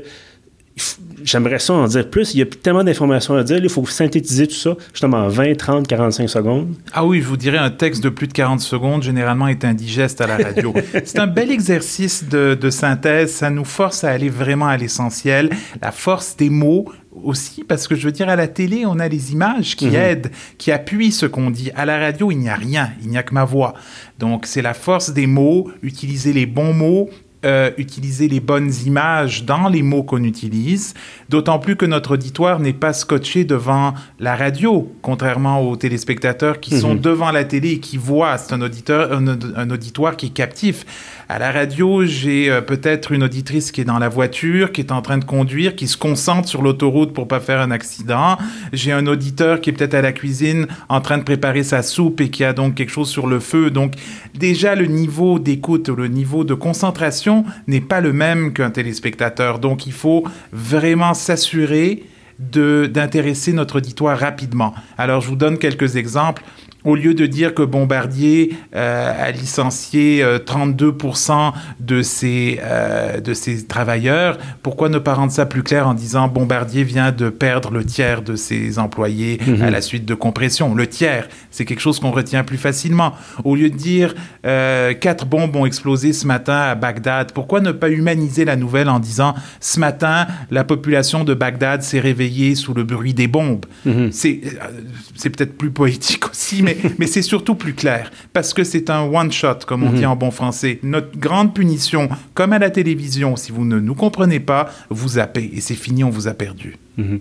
j'aimerais 1.23 1.59
ça 1.59 1.73
en 1.73 1.87
dire 1.87 2.09
plus. 2.09 2.33
Il 2.33 2.39
y 2.39 2.41
a 2.41 2.45
tellement 2.45 2.83
d'informations 2.83 3.35
à 3.35 3.43
dire. 3.43 3.57
il 3.57 3.69
faut 3.69 3.85
synthétiser 3.85 4.47
tout 4.47 4.55
ça 4.55 4.75
justement 4.93 5.17
en 5.17 5.27
20, 5.27 5.55
30, 5.55 5.87
45 5.87 6.29
secondes. 6.29 6.75
Ah 6.93 7.05
oui, 7.05 7.21
je 7.21 7.27
vous 7.27 7.37
dirais, 7.37 7.57
un 7.57 7.69
texte 7.69 8.03
de 8.03 8.09
plus 8.09 8.27
de 8.27 8.33
40 8.33 8.59
secondes, 8.59 9.03
généralement, 9.03 9.47
est 9.47 9.65
indigeste 9.65 10.21
à 10.21 10.27
la 10.27 10.37
radio. 10.37 10.73
C'est 11.05 11.19
un 11.19 11.27
bel 11.27 11.51
exercice 11.51 12.27
de, 12.27 12.57
de, 12.59 12.69
synthèse. 12.69 13.31
Ça 13.31 13.49
nous 13.49 13.65
force 13.65 14.03
à 14.03 14.09
aller 14.09 14.29
vraiment 14.29 14.67
à 14.67 14.77
l'essentiel. 14.77 15.49
La 15.81 15.91
force 15.91 16.35
des 16.37 16.49
mots 16.49 16.91
aussi, 17.23 17.63
parce 17.63 17.87
que 17.87 17.95
je 17.95 18.05
veux 18.05 18.11
dire, 18.11 18.29
à 18.29 18.35
la 18.35 18.47
télé, 18.47 18.85
on 18.85 18.99
a 18.99 19.07
les 19.07 19.33
images 19.33 19.75
qui 19.75 19.87
mhm. 19.87 19.95
aident, 19.95 20.31
qui 20.57 20.71
appuient 20.71 21.11
ce 21.11 21.25
qu'on 21.25 21.51
dit. 21.51 21.71
À 21.75 21.85
la 21.85 21.99
radio, 21.99 22.31
il 22.31 22.39
n'y 22.39 22.49
a 22.49 22.55
rien. 22.55 22.91
Il 23.03 23.09
n'y 23.09 23.17
a 23.17 23.23
que 23.23 23.33
ma 23.33 23.43
voix. 23.43 23.73
Donc, 24.19 24.45
c'est 24.45 24.61
la 24.61 24.73
force 24.73 25.11
des 25.11 25.27
mots, 25.27 25.69
utiliser 25.83 26.33
les 26.33 26.45
bons 26.45 26.73
mots 26.73 27.09
euh, 27.43 27.71
utiliser 27.77 28.27
les 28.27 28.39
bonnes 28.39 28.71
images 28.85 29.45
dans 29.45 29.67
les 29.67 29.81
mots 29.81 30.03
qu'on 30.03 30.23
utilise, 30.23 30.93
d'autant 31.27 31.57
plus 31.57 31.75
que 31.75 31.87
notre 31.87 32.13
auditoire 32.13 32.59
n'est 32.59 32.71
pas 32.71 32.93
scotché 32.93 33.45
devant 33.45 33.95
la 34.19 34.35
radio, 34.35 34.91
contrairement 35.01 35.59
aux 35.67 35.75
téléspectateurs 35.75 36.59
qui 36.59 36.79
sont 36.79 36.93
mhm. 36.93 37.01
devant 37.01 37.31
la 37.31 37.43
télé 37.43 37.71
et 37.71 37.79
qui 37.79 37.97
voient. 37.97 38.37
C'est 38.37 38.53
un, 38.53 38.61
auditeur, 38.61 39.11
un, 39.11 39.69
auditoire 39.71 40.17
qui 40.17 40.27
est 40.27 40.33
captif. 40.33 40.85
À 41.33 41.39
la 41.39 41.53
radio, 41.53 42.03
j'ai 42.03 42.51
euh, 42.51 42.59
peut-être 42.59 43.13
une 43.13 43.23
auditrice 43.23 43.71
qui 43.71 43.79
est 43.79 43.85
dans 43.85 43.99
la 43.99 44.09
voiture, 44.09 44.73
qui 44.73 44.81
est 44.81 44.91
en 44.91 45.01
train 45.01 45.17
de 45.17 45.23
conduire, 45.23 45.77
qui 45.77 45.87
se 45.87 45.95
concentre 45.95 46.49
sur 46.49 46.61
l'autoroute 46.61 47.13
pour 47.13 47.25
pas 47.29 47.39
faire 47.39 47.61
un 47.61 47.71
accident. 47.71 48.37
J'ai 48.73 48.91
un 48.91 49.07
auditeur 49.07 49.61
qui 49.61 49.69
est 49.69 49.73
peut-être 49.73 49.93
à 49.93 50.01
la 50.01 50.11
cuisine 50.11 50.67
en 50.89 50.99
train 50.99 51.17
de 51.17 51.23
préparer 51.23 51.63
sa 51.63 51.83
soupe 51.83 52.19
et 52.19 52.29
qui 52.29 52.43
a 52.43 52.51
donc 52.51 52.75
quelque 52.75 52.91
chose 52.91 53.07
sur 53.07 53.27
le 53.27 53.39
feu. 53.39 53.69
Donc 53.69 53.93
déjà 54.33 54.75
le 54.75 54.87
niveau 54.87 55.39
d'écoute, 55.39 55.87
le 55.87 56.09
niveau 56.09 56.43
de 56.43 56.53
concentration 56.53 57.45
n'est 57.65 57.79
pas 57.79 58.01
le 58.01 58.11
même 58.11 58.51
qu'un 58.51 58.69
téléspectateur. 58.69 59.59
Donc 59.59 59.87
il 59.87 59.93
faut 59.93 60.25
vraiment 60.51 61.13
s'assurer 61.13 62.03
d'intéresser 62.39 63.53
notre 63.53 63.77
auditoire 63.77 64.19
rapidement. 64.19 64.73
Alors 64.97 65.21
je 65.21 65.29
vous 65.29 65.37
donne 65.37 65.59
quelques 65.59 65.95
exemples 65.95 66.43
au 66.83 66.95
lieu 66.95 67.13
de 67.13 67.25
dire 67.25 67.53
que 67.53 67.61
Bombardier 67.61 68.53
euh, 68.75 69.27
a 69.27 69.31
licencié 69.31 70.23
32% 70.23 71.31
euh, 71.31 71.51
de 71.79 72.01
ses, 72.01 72.59
euh, 72.63 73.19
de 73.19 73.33
ses 73.33 73.65
travailleurs, 73.65 74.37
pourquoi 74.63 74.89
ne 74.89 74.97
pas 74.97 75.13
rendre 75.13 75.31
ça 75.31 75.45
plus 75.45 75.63
clair 75.63 75.87
en 75.87 75.93
disant 75.93 76.27
Bombardier 76.27 76.83
vient 76.83 77.11
de 77.11 77.29
perdre 77.29 77.71
le 77.71 77.85
tiers 77.85 78.21
de 78.21 78.35
ses 78.35 78.79
employés 78.79 79.39
à 79.45 79.49
mhm. 79.49 79.69
la 79.69 79.81
suite 79.81 80.05
de 80.05 80.15
compression? 80.15 80.73
Le 80.73 80.87
tiers, 80.87 81.27
c'est 81.51 81.65
quelque 81.65 81.79
chose 81.79 81.99
qu'on 81.99 82.11
retient 82.11 82.43
plus 82.43 82.57
facilement. 82.57 83.13
Au 83.43 83.55
lieu 83.55 83.69
de 83.69 83.77
dire 83.77 84.15
quatre 84.43 85.25
bombes 85.25 85.55
ont 85.55 85.65
explosé 85.65 86.13
ce 86.13 86.25
matin 86.25 86.57
à 86.57 86.75
Bagdad, 86.75 87.31
pourquoi 87.33 87.61
ne 87.61 87.71
pas 87.71 87.89
humaniser 87.89 88.45
la 88.45 88.55
nouvelle 88.55 88.89
en 88.89 88.99
disant 88.99 89.35
ce 89.59 89.79
matin, 89.79 90.27
la 90.49 90.63
population 90.63 91.23
de 91.23 91.33
Bagdad 91.33 91.83
s'est 91.83 91.99
réveillée 91.99 92.55
sous 92.55 92.73
le 92.73 92.83
bruit 92.83 93.13
des 93.13 93.27
bombes? 93.27 93.65
Mhm. 93.85 94.09
C'est 94.11 95.29
peut-être 95.29 95.57
plus 95.57 95.71
poétique 95.71 96.27
aussi, 96.31 96.63
mais 96.63 96.70
mais, 96.83 96.91
mais 96.99 97.07
c'est 97.07 97.21
surtout 97.21 97.55
plus 97.55 97.73
clair, 97.73 98.11
parce 98.33 98.53
que 98.53 98.63
c'est 98.63 98.89
un 98.89 99.01
one-shot, 99.01 99.59
comme 99.67 99.83
on 99.83 99.91
dit 99.91 100.05
en 100.05 100.15
bon 100.15 100.31
français. 100.31 100.79
Notre 100.83 101.17
grande 101.17 101.53
punition, 101.53 102.09
comme 102.33 102.53
à 102.53 102.59
la 102.59 102.69
télévision, 102.69 103.35
si 103.35 103.51
vous 103.51 103.65
ne 103.65 103.79
nous 103.79 103.95
comprenez 103.95 104.39
pas, 104.39 104.69
vous 104.89 105.09
zappez, 105.09 105.51
et 105.53 105.61
c'est 105.61 105.75
fini, 105.75 106.03
on 106.03 106.09
vous 106.09 106.27
a 106.27 106.33
perdu. 106.33 106.77
Euh, 106.99 107.17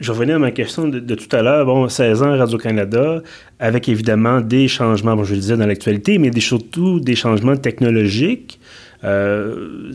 je 0.00 0.12
revenais 0.12 0.32
à 0.32 0.38
ma 0.38 0.50
question 0.50 0.88
de, 0.88 1.14
tout 1.14 1.36
à 1.36 1.42
l'heure. 1.42 1.66
Bon, 1.66 1.88
16 1.88 2.22
ans 2.22 2.36
Radio-Canada, 2.36 3.22
avec 3.58 3.88
évidemment 3.88 4.40
des 4.40 4.68
changements, 4.68 5.16
bon, 5.16 5.24
je 5.24 5.34
le 5.34 5.40
disais 5.40 5.56
dans 5.56 5.66
l'actualité, 5.66 6.18
mais 6.18 6.30
des, 6.30 6.40
surtout 6.40 7.00
des 7.00 7.14
changements 7.14 7.56
technologiques. 7.56 8.60
Euh, 9.04 9.92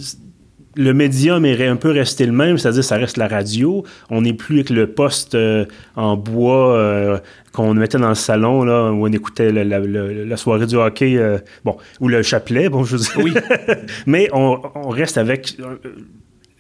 le 0.76 0.94
médium 0.94 1.46
est 1.46 1.66
un 1.66 1.76
peu 1.76 1.92
resté 1.92 2.26
le 2.26 2.32
même, 2.32 2.58
c'est-à-dire 2.58 2.84
ça 2.84 2.98
reste 2.98 3.18
la 3.18 3.28
radio. 3.28 3.84
On 4.10 4.22
n'est 4.22 4.34
plus 4.34 4.56
avec 4.56 4.70
le 4.70 4.88
poste 4.88 5.36
euh, 5.36 5.66
en 5.96 6.16
bois 6.16 6.76
euh, 6.76 7.20
qu'on 7.52 7.74
mettait 7.74 7.98
dans 7.98 8.10
le 8.10 8.16
salon, 8.16 8.64
là, 8.64 8.92
où 8.92 9.06
on 9.06 9.12
écoutait 9.12 9.52
la, 9.52 10.38
soirée 10.38 10.68
du 10.68 10.76
hockey, 10.76 11.18
euh, 11.18 11.38
bon, 11.66 11.78
ou 12.00 12.08
le 12.08 12.22
chapelet, 12.24 12.70
bon, 12.70 12.84
je 12.84 12.96
veux 12.96 13.04
dire. 13.04 13.18
Oui. 13.18 13.34
Mais 14.06 14.30
on, 14.32 14.62
on, 14.76 14.90
reste 14.90 15.18
avec 15.18 15.58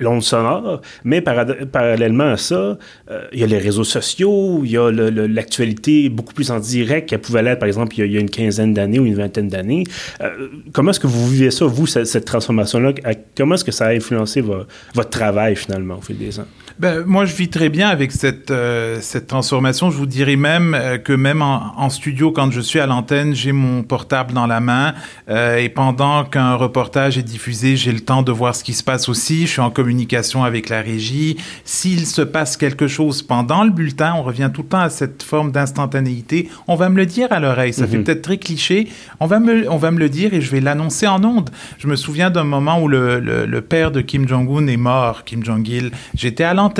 l'onde 0.01 0.23
sonore, 0.23 0.81
mais 1.03 1.21
parallèlement 1.21 2.31
à 2.31 2.37
ça, 2.37 2.77
euh, 3.09 3.27
il 3.31 3.39
y 3.39 3.43
a 3.43 3.47
les 3.47 3.57
réseaux 3.57 3.83
sociaux, 3.83 4.61
il 4.63 4.71
y 4.71 4.77
a 4.77 4.91
l'actualité 4.91 6.09
beaucoup 6.09 6.33
plus 6.33 6.51
en 6.51 6.59
direct 6.59 7.09
qu'elle 7.09 7.21
pouvait 7.21 7.43
l'être, 7.43 7.59
par 7.59 7.67
exemple, 7.67 7.97
il 7.97 8.11
y, 8.11 8.17
a, 8.17 8.19
une 8.19 8.29
quinzaine 8.29 8.73
d'années 8.73 8.99
ou 8.99 9.05
une 9.05 9.15
vingtaine 9.15 9.47
d'années. 9.47 9.83
Euh, 10.21 10.47
comment 10.73 10.91
est-ce 10.91 10.99
que 10.99 11.07
vous 11.07 11.27
vivez 11.27 11.51
ça, 11.51 11.65
vous, 11.65 11.87
cette, 11.87 12.25
transformation-là? 12.25 12.93
Comment 13.37 13.55
est-ce 13.55 13.65
que 13.65 13.71
ça 13.71 13.87
a 13.87 13.93
influencé 13.93 14.41
votre 14.41 15.09
travail, 15.09 15.55
finalement, 15.55 15.97
au 15.97 16.01
fil 16.01 16.17
des 16.17 16.39
ans? 16.39 16.47
Ben, 16.81 17.03
moi, 17.05 17.25
je 17.25 17.35
vis 17.35 17.47
très 17.47 17.69
bien 17.69 17.89
avec 17.89 18.11
cette, 18.11 18.49
euh, 18.49 18.97
cette 19.01 19.27
transformation. 19.27 19.91
Je 19.91 19.97
vous 19.97 20.07
dirais 20.07 20.35
même 20.35 20.75
que 21.03 21.13
même 21.13 21.43
en, 21.43 21.89
studio, 21.91 22.31
quand 22.31 22.49
je 22.49 22.59
suis 22.59 22.79
à 22.79 22.87
l'antenne, 22.87 23.35
j'ai 23.35 23.51
mon 23.51 23.83
portable 23.83 24.33
dans 24.33 24.47
la 24.47 24.61
main 24.61 24.95
et 25.29 25.69
pendant 25.69 26.23
qu'un 26.23 26.55
reportage 26.55 27.19
est 27.19 27.23
diffusé, 27.23 27.75
j'ai 27.75 27.91
le 27.91 27.99
temps 27.99 28.23
de 28.23 28.31
voir 28.31 28.55
ce 28.55 28.63
qui 28.63 28.73
se 28.73 28.83
passe 28.83 29.09
aussi. 29.09 29.41
Je 29.41 29.51
suis 29.51 29.61
en 29.61 29.69
communication 29.69 30.43
avec 30.43 30.69
la 30.69 30.81
régie. 30.81 31.37
S'il 31.65 32.07
se 32.07 32.23
passe 32.23 32.57
quelque 32.57 32.87
chose 32.87 33.21
pendant 33.21 33.63
le 33.63 33.69
bulletin, 33.69 34.15
on 34.17 34.23
revient 34.23 34.49
tout 34.51 34.63
le 34.63 34.69
temps 34.69 34.79
à 34.79 34.89
cette 34.89 35.21
forme 35.21 35.51
d'instantanéité. 35.51 36.49
On 36.67 36.75
va 36.75 36.89
me 36.89 36.97
le 36.97 37.05
dire 37.05 37.27
à 37.31 37.39
l'oreille. 37.39 37.73
Ça 37.73 37.85
fait 37.85 37.97
mhm. 37.97 38.05
peut-être 38.05 38.21
très 38.23 38.37
cliché. 38.37 38.87
On 39.19 39.27
va, 39.27 39.39
me, 39.39 39.69
on 39.69 39.77
va 39.77 39.91
me 39.91 39.99
le 39.99 40.09
dire 40.09 40.33
et 40.33 40.41
je 40.41 40.49
vais 40.49 40.61
l'annoncer 40.61 41.05
en 41.05 41.23
ondes. 41.23 41.51
Je 41.77 41.87
me 41.87 41.95
souviens 41.95 42.31
d'un 42.31 42.45
moment 42.45 42.81
où 42.81 42.87
le, 42.87 43.19
le, 43.19 43.61
père 43.61 43.91
de 43.91 44.01
Kim 44.01 44.27
Jong-un 44.27 44.65
est 44.65 44.77
mort, 44.77 45.25
Kim 45.25 45.43
Jong-il. 45.43 45.91
J'étais 46.15 46.43
à 46.43 46.55
l'antenne. 46.55 46.70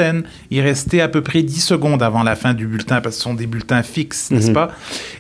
Il 0.50 0.62
restait 0.62 1.02
à 1.02 1.08
peu 1.08 1.22
près 1.22 1.44
10 1.44 1.60
secondes 1.62 2.04
avant 2.04 2.24
la 2.24 2.36
fin 2.36 2.54
du 2.54 2.68
bulletin 2.68 3.02
parce 3.02 3.16
que 3.16 3.22
ce 3.22 3.24
sont 3.24 3.34
des 3.34 3.48
bulletins 3.48 3.84
fixes, 3.84 4.32
n'est-ce 4.32 4.48
mhm. 4.48 4.54
pas? 4.54 4.72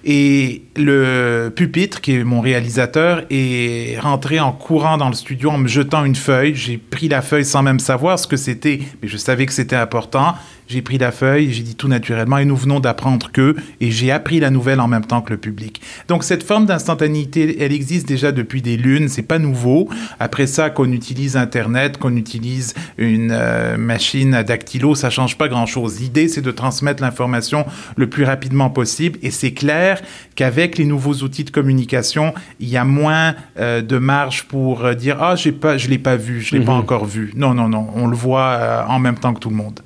Et 0.03 0.63
le 0.75 1.51
pupitre, 1.55 2.01
qui 2.01 2.15
est 2.15 2.23
mon 2.23 2.41
réalisateur, 2.41 3.23
est 3.29 3.99
rentré 3.99 4.39
en 4.39 4.51
courant 4.51 4.97
dans 4.97 5.09
le 5.09 5.15
studio 5.15 5.51
en 5.51 5.57
me 5.57 5.67
jetant 5.67 6.05
une 6.05 6.15
feuille. 6.15 6.55
J'ai 6.55 6.77
pris 6.77 7.07
la 7.09 7.21
feuille 7.21 7.45
sans 7.45 7.63
même 7.63 7.79
savoir 7.79 8.19
ce 8.19 8.27
que 8.27 8.37
c'était, 8.37 8.79
mais 9.01 9.07
je 9.07 9.17
savais 9.17 9.45
que 9.45 9.53
c'était 9.53 9.75
important. 9.75 10.35
J'ai 10.71 10.81
pris 10.81 10.97
la 10.97 11.11
feuille, 11.11 11.51
j'ai 11.51 11.63
dit 11.63 11.75
tout 11.75 11.89
naturellement, 11.89 12.37
et 12.37 12.45
nous 12.45 12.55
venons 12.55 12.79
d'apprendre 12.79 13.29
que, 13.33 13.57
et 13.81 13.91
j'ai 13.91 14.09
appris 14.09 14.39
la 14.39 14.49
nouvelle 14.51 14.79
en 14.79 14.87
même 14.87 15.03
temps 15.03 15.21
que 15.21 15.31
le 15.31 15.37
public. 15.37 15.81
Donc 16.07 16.23
cette 16.23 16.43
forme 16.43 16.65
d'instantanéité, 16.65 17.61
elle 17.61 17.73
existe 17.73 18.07
déjà 18.07 18.31
depuis 18.31 18.61
des 18.61 18.77
lunes, 18.77 19.09
c'est 19.09 19.21
pas 19.21 19.37
nouveau. 19.37 19.89
Après 20.21 20.47
ça, 20.47 20.69
qu'on 20.69 20.93
utilise 20.93 21.35
Internet, 21.35 21.97
qu'on 21.97 22.15
utilise 22.15 22.73
une 22.97 23.31
euh, 23.33 23.75
machine 23.75 24.33
à 24.33 24.43
dactylo, 24.43 24.95
ça 24.95 25.09
change 25.09 25.37
pas 25.37 25.49
grand-chose. 25.49 25.99
L'idée, 25.99 26.29
c'est 26.29 26.41
de 26.41 26.51
transmettre 26.51 27.03
l'information 27.03 27.65
le 27.97 28.07
plus 28.07 28.23
rapidement 28.23 28.69
possible, 28.69 29.19
et 29.23 29.29
c'est 29.29 29.51
clair 29.51 30.01
qu'avec 30.37 30.77
les 30.77 30.85
nouveaux 30.85 31.15
outils 31.15 31.43
de 31.43 31.51
communication, 31.51 32.33
il 32.61 32.69
y 32.69 32.77
a 32.77 32.85
moins 32.85 33.35
euh, 33.59 33.81
de 33.81 33.97
marge 33.97 34.45
pour 34.45 34.85
euh, 34.85 34.93
dire 34.93 35.17
ah 35.19 35.35
j'ai 35.35 35.51
pas, 35.51 35.77
je 35.77 35.89
l'ai 35.89 35.97
pas 35.97 36.15
vu, 36.15 36.39
je 36.39 36.55
l'ai 36.55 36.63
pas 36.63 36.71
mhm. 36.71 36.79
encore 36.79 37.03
vu. 37.03 37.33
Non 37.35 37.53
non 37.53 37.67
non, 37.67 37.87
on 37.93 38.07
le 38.07 38.15
voit 38.15 38.85
en 38.87 38.99
même 38.99 39.15
temps 39.15 39.33
que 39.33 39.39
tout 39.39 39.49
le 39.49 39.57
monde. 39.57 39.81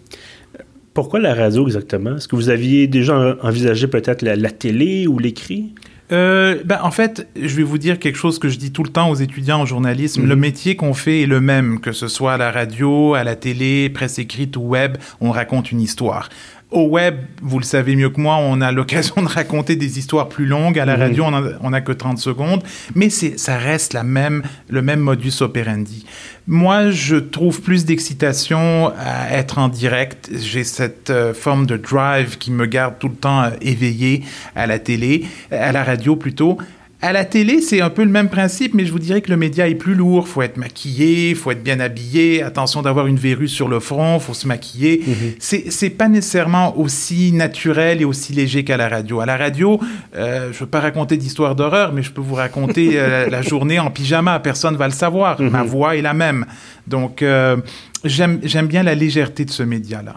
Pourquoi 0.95 1.19
la 1.19 1.33
radio 1.35 1.67
exactement? 1.67 2.15
Est-ce 2.15 2.29
que 2.29 2.37
vous 2.37 2.47
aviez 2.47 2.87
déjà 2.87 3.35
envisagé 3.43 3.85
peut-être 3.85 4.21
la, 4.21 4.49
télé 4.49 5.07
ou 5.07 5.19
l'écrit? 5.19 5.73
Euh, 6.13 6.61
ben, 6.63 6.79
en 6.83 6.91
fait, 6.91 7.27
je 7.35 7.53
vais 7.53 7.63
vous 7.63 7.77
dire 7.77 7.99
quelque 7.99 8.15
chose 8.15 8.39
que 8.39 8.47
je 8.47 8.57
dis 8.57 8.71
tout 8.71 8.81
le 8.81 8.89
temps 8.89 9.09
aux 9.09 9.15
étudiants 9.15 9.59
en 9.59 9.65
journalisme. 9.65 10.25
Le 10.25 10.35
mhm. 10.35 10.41
métier 10.41 10.75
qu'on 10.77 10.93
fait 10.93 11.23
est 11.23 11.25
le 11.25 11.41
même, 11.41 11.81
que 11.81 11.91
ce 11.91 12.07
soit 12.07 12.35
à 12.35 12.37
la 12.37 12.49
radio, 12.49 13.13
à 13.13 13.25
la 13.25 13.35
télé, 13.35 13.89
presse 13.89 14.19
écrite 14.19 14.55
ou 14.55 14.61
web, 14.61 14.95
on 15.19 15.31
raconte 15.31 15.69
une 15.69 15.81
histoire. 15.81 16.29
Au 16.71 16.87
web, 16.87 17.17
vous 17.41 17.59
le 17.59 17.63
savez 17.63 17.95
mieux 17.95 18.09
que 18.09 18.19
moi, 18.19 18.37
on 18.37 18.59
a 18.59 18.71
l'occasion 18.71 19.15
de 19.21 19.27
raconter 19.27 19.75
des 19.75 19.99
histoires 19.99 20.27
plus 20.27 20.45
longues. 20.45 20.79
À 20.79 20.85
la 20.85 20.95
radio, 20.95 21.25
on 21.61 21.69
n'a 21.69 21.81
que 21.81 21.91
30 21.91 22.17
secondes. 22.17 22.63
Mais 22.95 23.09
ça 23.09 23.57
reste 23.57 23.93
la 23.93 24.03
même, 24.03 24.43
le 24.69 24.81
même 24.81 24.99
modus 24.99 25.41
operandi. 25.41 26.05
Moi, 26.47 26.91
je 26.91 27.15
trouve 27.15 27.61
plus 27.61 27.85
d'excitation 27.85 28.91
à 28.97 29.31
être 29.31 29.57
en 29.59 29.67
direct. 29.67 30.29
J'ai 30.33 30.63
cette 30.63 31.09
euh, 31.09 31.33
forme 31.33 31.65
de 31.65 31.77
drive 31.77 32.37
qui 32.37 32.51
me 32.51 32.65
garde 32.65 32.95
tout 32.99 33.09
le 33.09 33.15
temps 33.15 33.43
euh, 33.43 33.49
éveillé 33.61 34.23
à 34.55 34.67
la 34.67 34.77
télé, 34.77 35.25
à 35.51 35.71
la 35.71 35.83
radio 35.83 36.15
plutôt. 36.15 36.57
À 37.05 37.13
la 37.13 37.23
télé, 37.23 37.61
c'est 37.61 37.81
un 37.81 37.91
peu 37.91 38.03
le 38.03 38.09
même 38.09 38.29
principe, 38.29 38.73
mais 38.73 38.83
je 38.83 38.91
vous 38.91 38.97
dirais 38.97 39.21
que 39.21 39.29
le 39.29 39.37
média 39.37 39.67
est 39.69 39.75
plus 39.75 39.93
lourd. 39.93 40.27
faut 40.27 40.41
être 40.41 40.57
maquillé, 40.57 41.35
faut 41.35 41.51
être 41.51 41.61
bien 41.61 41.79
habillé. 41.79 42.41
Attention 42.41 42.81
d'avoir 42.81 43.05
une 43.05 43.17
verrue 43.17 43.47
sur 43.47 43.67
le 43.67 43.79
front, 43.79 44.17
faut 44.17 44.33
se 44.33 44.47
maquiller. 44.47 45.03
Mhm. 45.05 45.35
C'est 45.69 45.89
pas 45.91 46.07
nécessairement 46.07 46.75
aussi 46.79 47.31
naturel 47.31 48.01
et 48.01 48.05
aussi 48.05 48.33
léger 48.33 48.63
qu'à 48.63 48.75
la 48.75 48.89
radio. 48.89 49.19
À 49.19 49.27
la 49.27 49.37
radio, 49.37 49.79
euh, 50.15 50.51
je 50.51 50.61
veux 50.61 50.65
pas 50.65 50.79
raconter 50.79 51.15
d'histoire 51.15 51.53
d'horreur, 51.53 51.93
mais 51.93 52.01
je 52.01 52.09
peux 52.09 52.21
vous 52.21 52.33
raconter 52.33 52.93
euh, 52.95 53.29
la 53.29 53.43
journée 53.43 53.77
en 53.77 53.91
pyjama. 53.91 54.39
Personne 54.39 54.75
va 54.75 54.87
le 54.87 54.93
savoir. 54.93 55.39
Ma 55.39 55.61
mhm. 55.61 55.69
voix 55.69 55.95
est 55.95 56.01
la 56.01 56.15
même. 56.15 56.47
Donc, 56.87 57.21
euh, 57.21 57.57
j'aime 58.03 58.39
bien 58.65 58.81
la 58.81 58.95
légèreté 58.95 59.45
de 59.45 59.51
ce 59.51 59.61
média-là. 59.61 60.15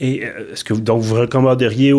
Et 0.00 0.24
euh, 0.24 0.52
est-ce 0.52 0.64
que 0.64 0.72
donc 0.72 1.02
vous 1.02 1.14
recommanderiez 1.14 1.92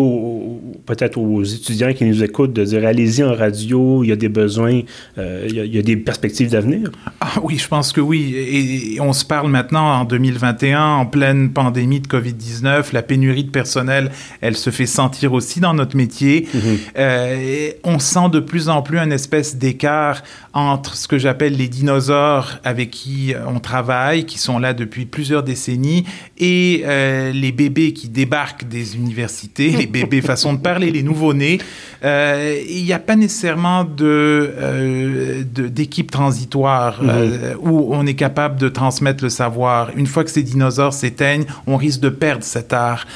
peut-être 0.86 1.18
aux 1.18 1.44
étudiants 1.44 1.92
qui 1.92 2.04
nous 2.04 2.24
écoutent 2.24 2.52
de 2.52 2.64
dire 2.64 2.84
allez-y 2.84 3.22
en 3.22 3.32
radio, 3.32 4.02
il 4.02 4.08
y 4.08 4.12
a 4.12 4.16
des 4.16 4.28
besoins, 4.28 4.80
euh, 5.18 5.46
il, 5.48 5.72
y 5.72 5.78
a, 5.78 5.82
des 5.82 5.96
perspectives 5.96 6.50
d'avenir? 6.50 6.90
Ah 7.20 7.34
oui, 7.44 7.58
je 7.58 7.68
pense 7.68 7.92
que 7.92 8.00
oui. 8.00 8.34
Et, 8.34 9.00
on 9.00 9.12
se 9.12 9.24
parle 9.24 9.48
maintenant 9.48 10.00
en 10.00 10.04
2021, 10.04 10.84
en 10.84 11.06
pleine 11.06 11.52
pandémie 11.52 12.00
de 12.00 12.08
COVID-19, 12.08 12.92
la 12.92 13.02
pénurie 13.02 13.44
de 13.44 13.50
personnel, 13.50 14.10
elle 14.40 14.56
se 14.56 14.70
fait 14.70 14.86
sentir 14.86 15.32
aussi 15.32 15.60
dans 15.60 15.74
notre 15.74 15.96
métier. 15.96 16.48
Mm-hmm. 16.52 16.78
Euh, 16.98 17.70
on 17.84 18.00
sent 18.00 18.30
de 18.32 18.40
plus 18.40 18.68
en 18.68 18.82
plus 18.82 18.98
un 18.98 19.10
espèce 19.12 19.56
d'écart 19.56 20.22
entre 20.54 20.96
ce 20.96 21.06
que 21.06 21.18
j'appelle 21.18 21.56
les 21.56 21.68
dinosaures 21.68 22.58
avec 22.64 22.90
qui 22.90 23.32
on 23.46 23.60
travaille, 23.60 24.26
qui 24.26 24.38
sont 24.38 24.58
là 24.58 24.74
depuis 24.74 25.06
plusieurs 25.06 25.44
décennies, 25.44 26.04
et 26.38 26.84
les 27.32 27.52
bébés 27.52 27.91
qui 27.92 28.08
débarquent 28.08 28.68
des 28.68 28.96
universités, 28.96 29.70
les 29.70 29.86
bébés 29.86 30.22
façon 30.22 30.52
de 30.52 30.58
parler, 30.58 30.90
les 30.90 31.02
nouveau-nés, 31.02 31.58
euh, 32.04 32.60
il 32.68 32.84
n'y 32.84 32.92
a 32.92 32.98
pas 32.98 33.16
nécessairement 33.16 33.86
euh, 34.00 35.44
de, 35.44 35.68
d'équipe 35.68 36.10
transitoire 36.10 37.02
mhm. 37.02 37.10
euh, 37.10 37.54
où 37.60 37.94
on 37.94 38.06
est 38.06 38.14
capable 38.14 38.56
de 38.56 38.68
transmettre 38.68 39.22
le 39.22 39.30
savoir. 39.30 39.90
Une 39.96 40.06
fois 40.06 40.24
que 40.24 40.30
ces 40.30 40.42
dinosaures 40.42 40.92
s'éteignent, 40.92 41.44
on 41.66 41.76
risque 41.76 42.00
de 42.00 42.08
perdre 42.08 42.44
cet 42.44 42.72
art 42.72 43.06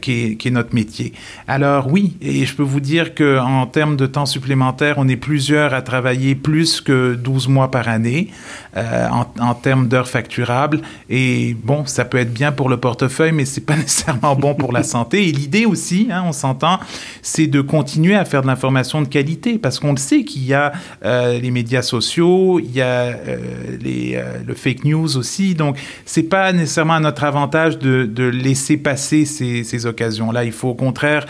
qui 0.00 0.24
est, 0.24 0.36
qui, 0.36 0.48
est, 0.48 0.50
notre 0.50 0.74
métier. 0.74 1.12
Alors 1.48 1.88
oui, 1.90 2.16
et 2.20 2.44
je 2.44 2.54
peux 2.54 2.62
vous 2.62 2.80
dire 2.80 3.14
qu'en 3.14 3.66
termes 3.66 3.96
de 3.96 4.06
temps 4.06 4.26
supplémentaire, 4.26 4.94
on 4.98 5.08
est 5.08 5.16
plusieurs 5.16 5.74
à 5.74 5.82
travailler 5.82 6.34
plus 6.34 6.80
que 6.80 7.14
12 7.14 7.48
mois 7.48 7.70
par 7.70 7.88
année 7.88 8.28
en, 8.76 9.26
en 9.38 9.54
termes 9.54 9.88
d'heures 9.88 10.08
facturables. 10.08 10.80
Et 11.10 11.56
bon, 11.62 11.84
ça 11.86 12.04
peut 12.04 12.18
être 12.18 12.32
bien 12.32 12.52
pour 12.52 12.68
le 12.68 12.76
portefeuille, 12.76 13.32
mais 13.32 13.44
c'est 13.44 13.60
pas 13.60 13.76
nécessairement 13.82 14.34
bon 14.34 14.54
pour 14.54 14.72
la 14.72 14.82
santé. 14.82 15.28
Et 15.28 15.32
l'idée 15.32 15.66
aussi, 15.66 16.08
hein, 16.10 16.24
on 16.26 16.32
s'entend, 16.32 16.78
c'est 17.20 17.46
de 17.46 17.60
continuer 17.60 18.14
à 18.14 18.24
faire 18.24 18.42
de 18.42 18.46
l'information 18.46 19.02
de 19.02 19.08
qualité, 19.08 19.58
parce 19.58 19.78
qu'on 19.78 19.92
le 19.92 19.98
sait 19.98 20.24
qu'il 20.24 20.44
y 20.44 20.54
a 20.54 20.72
euh, 21.04 21.38
les 21.38 21.50
médias 21.50 21.82
sociaux, 21.82 22.60
il 22.60 22.72
y 22.72 22.80
a 22.80 22.86
euh, 22.86 23.38
euh, 23.84 24.38
le 24.46 24.54
fake 24.54 24.84
news 24.84 25.16
aussi. 25.16 25.54
Donc, 25.54 25.78
c'est 26.04 26.22
pas 26.22 26.52
nécessairement 26.52 26.94
à 26.94 27.00
notre 27.00 27.24
avantage 27.24 27.78
de, 27.78 28.22
laisser 28.32 28.76
passer 28.76 29.24
ces, 29.24 29.86
occasions-là. 29.86 30.44
Il 30.44 30.52
faut 30.52 30.68
au 30.68 30.74
contraire 30.74 31.26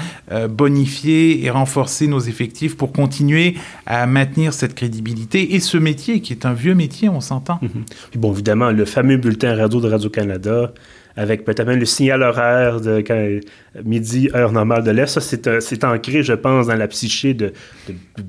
bonifier 0.50 1.44
et 1.44 1.50
renforcer 1.50 2.06
nos 2.06 2.20
effectifs 2.20 2.76
pour 2.76 2.92
continuer 2.92 3.56
à 3.86 4.06
maintenir 4.06 4.52
cette 4.52 4.74
crédibilité 4.74 5.54
et 5.54 5.60
ce 5.60 5.78
métier 5.78 6.20
qui 6.20 6.32
est 6.32 6.44
un 6.44 6.52
vieux 6.52 6.74
métier, 6.74 7.08
on 7.08 7.20
s'entend. 7.20 7.58
Mm-hmm. 7.62 8.18
Bon, 8.18 8.32
évidemment, 8.32 8.70
le 8.70 8.84
fameux 8.84 9.16
bulletin 9.16 9.56
radio 9.56 9.80
de 9.80 9.88
Radio-Canada 9.88 10.72
avec 11.16 11.44
peut-être 11.44 11.66
même 11.66 11.78
le 11.78 11.84
signal 11.84 12.22
horaire 12.22 12.80
de 12.80 13.02
midi, 13.84 14.28
heure 14.34 14.52
normale 14.52 14.82
de 14.82 14.90
l'Est. 14.90 15.18
Ça, 15.18 15.20
c'est 15.60 15.84
ancré, 15.84 16.22
je 16.22 16.32
pense, 16.32 16.66
dans 16.66 16.76
la 16.76 16.88
psyché 16.88 17.34
de, 17.34 17.52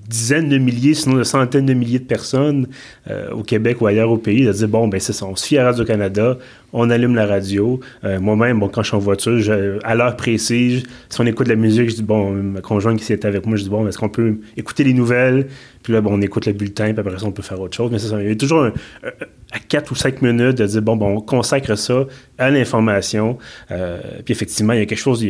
dizaines 0.07 0.49
de 0.49 0.57
milliers, 0.57 0.93
sinon 0.93 1.15
de 1.15 1.23
centaines 1.23 1.65
de 1.65 1.73
milliers 1.73 1.99
de 1.99 2.05
personnes 2.05 2.67
euh, 3.09 3.31
au 3.31 3.43
Québec 3.43 3.81
ou 3.81 3.87
ailleurs 3.87 4.09
au 4.09 4.17
pays, 4.17 4.45
de 4.45 4.51
dire, 4.51 4.67
bon, 4.67 4.87
ben 4.87 4.99
c'est 4.99 5.13
ça, 5.13 5.25
on 5.25 5.35
se 5.35 5.45
fie 5.45 5.57
à 5.57 5.65
Radio-Canada, 5.65 6.37
on 6.71 6.89
allume 6.89 7.15
la 7.15 7.25
radio. 7.25 7.79
Euh, 8.03 8.19
moi-même, 8.19 8.59
quand 8.71 8.81
je 8.81 8.87
suis 8.87 8.97
en 8.97 8.99
voiture, 8.99 9.39
à 9.83 9.95
l'heure 9.95 10.15
précise, 10.15 10.83
si 11.09 11.21
on 11.21 11.25
écoute 11.25 11.47
la 11.47 11.55
musique, 11.55 11.89
je 11.89 11.95
dis, 11.95 12.03
bon, 12.03 12.31
ma 12.31 12.61
conjointe 12.61 12.99
qui 12.99 13.13
était 13.13 13.27
avec 13.27 13.45
moi, 13.45 13.57
je 13.57 13.63
dis, 13.63 13.69
bon, 13.69 13.87
est-ce 13.87 13.97
qu'on 13.97 14.09
peut 14.09 14.37
écouter 14.57 14.83
les 14.83 14.93
nouvelles? 14.93 15.47
Puis 15.83 15.93
là, 15.93 16.01
bon, 16.01 16.13
on 16.13 16.21
écoute 16.21 16.45
le 16.45 16.53
bulletin, 16.53 16.93
puis 16.93 16.99
après 16.99 17.19
ça, 17.19 17.25
on 17.25 17.31
peut 17.31 17.43
faire 17.43 17.59
autre 17.59 17.75
chose. 17.75 17.91
Mais 17.91 17.99
ça, 17.99 18.21
il 18.21 18.29
y 18.29 18.31
a 18.31 18.35
toujours 18.35 18.63
à 18.63 19.59
4 19.59 19.91
ou 19.91 19.95
5 19.95 20.21
minutes 20.21 20.57
de 20.57 20.65
dire, 20.65 20.81
bon, 20.81 20.95
bon, 20.95 21.17
on 21.17 21.21
consacre 21.21 21.77
ça 21.77 22.05
à 22.37 22.49
l'information. 22.49 23.37
Euh, 23.71 23.99
puis 24.25 24.31
effectivement, 24.31 24.73
il 24.73 24.79
y 24.79 24.81
a 24.81 24.85
quelque 24.85 24.97
chose, 24.97 25.23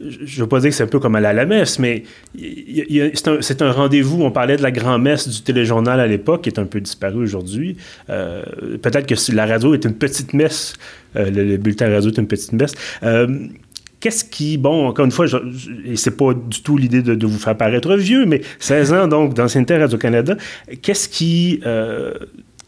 je 0.00 0.36
ne 0.36 0.42
veux 0.42 0.48
pas 0.48 0.60
dire 0.60 0.70
que 0.70 0.76
c'est 0.76 0.82
un 0.82 0.88
peu 0.88 0.98
comme 0.98 1.14
à 1.14 1.20
la 1.20 1.46
messe, 1.46 1.78
mais 1.78 2.04
c'est 2.34 3.62
un, 3.62 3.72
rendez-vous. 3.72 4.22
On 4.22 4.30
parlait 4.30 4.56
de 4.56 4.62
la 4.62 4.70
grand-messe 4.70 5.28
du 5.28 5.42
téléjournal 5.42 6.00
à 6.00 6.06
l'époque, 6.06 6.42
qui 6.42 6.48
est 6.48 6.58
un 6.58 6.64
peu 6.64 6.80
disparu 6.80 7.22
aujourd'hui. 7.22 7.76
Euh, 8.10 8.42
peut-être 8.82 9.06
que 9.06 9.32
la 9.32 9.46
radio 9.46 9.74
est 9.74 9.84
une 9.84 9.94
petite 9.94 10.32
messe, 10.34 10.74
euh, 11.16 11.30
le, 11.30 11.56
bulletin 11.56 11.90
radio 11.90 12.10
est 12.10 12.18
une 12.18 12.26
petite 12.26 12.52
messe. 12.52 12.74
Euh, 13.02 13.46
qu'est-ce 14.02 14.24
qui, 14.24 14.58
bon, 14.58 14.88
encore 14.88 15.06
une 15.06 15.12
fois, 15.12 15.26
je, 15.26 15.38
et 15.86 15.96
c'est 15.96 16.16
pas 16.16 16.34
du 16.34 16.62
tout 16.62 16.76
l'idée 16.76 17.00
de, 17.00 17.26
vous 17.26 17.38
faire 17.38 17.56
paraître 17.56 17.94
vieux, 17.94 18.26
mais 18.26 18.42
16 18.58 18.92
ans 18.92 19.06
donc 19.06 19.34
d'ancienneté 19.34 19.78
Radio-Canada, 19.78 20.36
qu'est-ce 20.82 21.08
qui 21.08 21.60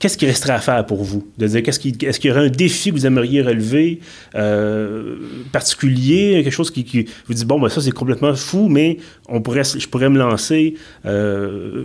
qu'est-ce 0.05 0.19
qui 0.19 0.27
resterait 0.27 0.53
à 0.53 0.61
faire 0.61 0.85
pour 0.85 1.03
vous? 1.03 1.27
De 1.39 1.47
dire, 1.47 1.63
qu'est-ce 1.63 1.81
qui, 1.81 1.97
est-ce 2.03 2.21
qu'il 2.21 2.29
y 2.29 2.33
aurait 2.35 2.45
un 2.45 2.51
défi 2.51 2.91
que 2.91 2.95
vous 2.95 3.07
aimeriez 3.07 3.41
relever 3.41 4.01
euh, 4.35 5.17
particulier, 5.51 6.43
quelque 6.45 6.53
chose 6.53 6.71
qui, 6.71 7.07
vous 7.27 7.33
dit, 7.33 7.47
bon, 7.47 7.59
ben, 7.59 7.71
ça, 7.71 7.81
c'est 7.81 7.91
complètement 7.91 8.35
fou, 8.35 8.69
mais 8.69 8.99
on 9.31 9.41
pourrait, 9.41 9.65
je 9.65 9.89
pourrais 9.89 10.11
me 10.11 10.19
lancer. 10.19 10.75
Euh, 11.07 11.85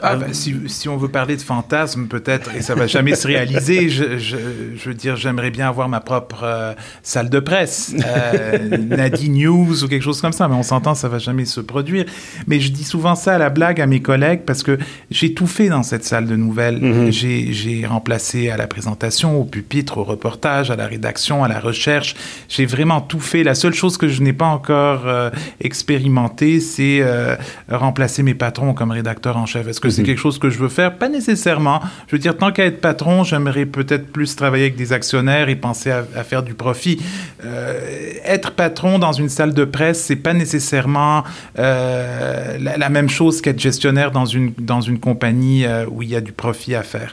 ah, 0.00 0.16
ben, 0.16 0.32
si, 0.32 0.54
si, 0.68 0.88
on 0.88 0.96
veut 0.96 1.10
parler 1.10 1.36
de 1.36 1.42
fantasme, 1.42 2.06
peut-être, 2.06 2.54
et 2.56 2.62
ça 2.62 2.74
va 2.74 2.86
jamais 2.86 3.14
se 3.14 3.26
réaliser, 3.26 3.88
je, 3.90 4.16
je, 4.16 4.38
je, 4.74 4.88
veux 4.88 4.94
dire, 4.94 5.16
j'aimerais 5.16 5.50
bien 5.50 5.68
avoir 5.68 5.90
ma 5.90 6.00
propre 6.00 6.44
euh, 6.44 6.72
salle 7.02 7.28
de 7.28 7.40
presse, 7.40 7.94
Nadi 8.88 9.28
News 9.28 9.84
ou 9.84 9.86
quelque 9.86 10.02
chose 10.02 10.22
comme 10.22 10.32
ça, 10.32 10.48
mais 10.48 10.56
on 10.56 10.62
s'entend, 10.62 10.94
ça 10.94 11.08
va 11.08 11.18
jamais 11.18 11.44
se 11.44 11.60
produire. 11.60 12.06
Mais 12.46 12.58
je 12.58 12.72
dis 12.72 12.84
souvent 12.84 13.16
ça 13.16 13.34
à 13.34 13.38
la 13.38 13.50
blague 13.50 13.82
à 13.82 13.86
mes 13.86 14.00
collègues 14.00 14.44
parce 14.46 14.62
que 14.62 14.78
j'ai 15.10 15.34
tout 15.34 15.46
fait 15.46 15.68
dans 15.68 15.82
cette 15.82 16.04
salle 16.04 16.26
de 16.26 16.36
nouvelles. 16.36 16.80
Mm-hmm. 16.80 17.12
J'ai 17.12 17.49
j'ai 17.52 17.86
remplacé 17.86 18.50
à 18.50 18.56
la 18.56 18.66
présentation, 18.66 19.40
au 19.40 19.44
pupitre, 19.44 19.98
au 19.98 20.04
reportage, 20.04 20.70
à 20.70 20.76
la 20.76 20.86
rédaction, 20.86 21.44
à 21.44 21.48
la 21.48 21.60
recherche. 21.60 22.14
J'ai 22.48 22.66
vraiment 22.66 23.00
tout 23.00 23.20
fait. 23.20 23.42
La 23.42 23.54
seule 23.54 23.74
chose 23.74 23.96
que 23.96 24.08
je 24.08 24.22
n'ai 24.22 24.32
pas 24.32 24.46
encore 24.46 25.06
euh, 25.06 25.30
expérimenté, 25.60 26.60
c'est 26.60 27.00
euh, 27.00 27.36
remplacer 27.70 28.22
mes 28.22 28.34
patrons 28.34 28.74
comme 28.74 28.90
rédacteur 28.90 29.36
en 29.36 29.46
chef. 29.46 29.66
Est-ce 29.68 29.80
que 29.80 29.90
c'est 29.90 30.02
mhm. 30.02 30.08
quelque 30.08 30.18
chose 30.18 30.38
que 30.38 30.50
je 30.50 30.58
veux 30.58 30.68
faire? 30.68 30.96
Pas 30.96 31.08
nécessairement. 31.08 31.80
Je 32.08 32.16
veux 32.16 32.20
dire, 32.20 32.36
tant 32.36 32.52
qu'à 32.52 32.64
être 32.64 32.80
patron, 32.80 33.24
j'aimerais 33.24 33.66
peut-être 33.66 34.12
plus 34.12 34.36
travailler 34.36 34.64
avec 34.64 34.76
des 34.76 34.92
actionnaires 34.92 35.48
et 35.48 35.56
penser 35.56 35.90
à, 35.90 36.24
faire 36.24 36.42
du 36.42 36.54
profit. 36.54 37.00
Euh, 37.44 38.12
être 38.24 38.52
patron 38.52 38.98
dans 38.98 39.12
une 39.12 39.28
salle 39.28 39.54
de 39.54 39.64
presse, 39.64 40.02
c'est 40.04 40.16
pas 40.16 40.34
nécessairement 40.34 41.24
la, 41.56 42.56
la, 42.58 42.88
même 42.88 43.08
chose 43.08 43.40
qu'être 43.40 43.60
gestionnaire 43.60 44.10
dans 44.10 44.26
une, 44.26 44.52
dans 44.58 44.80
une 44.80 44.98
compagnie 44.98 45.64
où 45.90 46.02
il 46.02 46.10
y 46.10 46.16
a 46.16 46.20
du 46.20 46.32
profit 46.32 46.74
à 46.74 46.82
faire. 46.82 47.12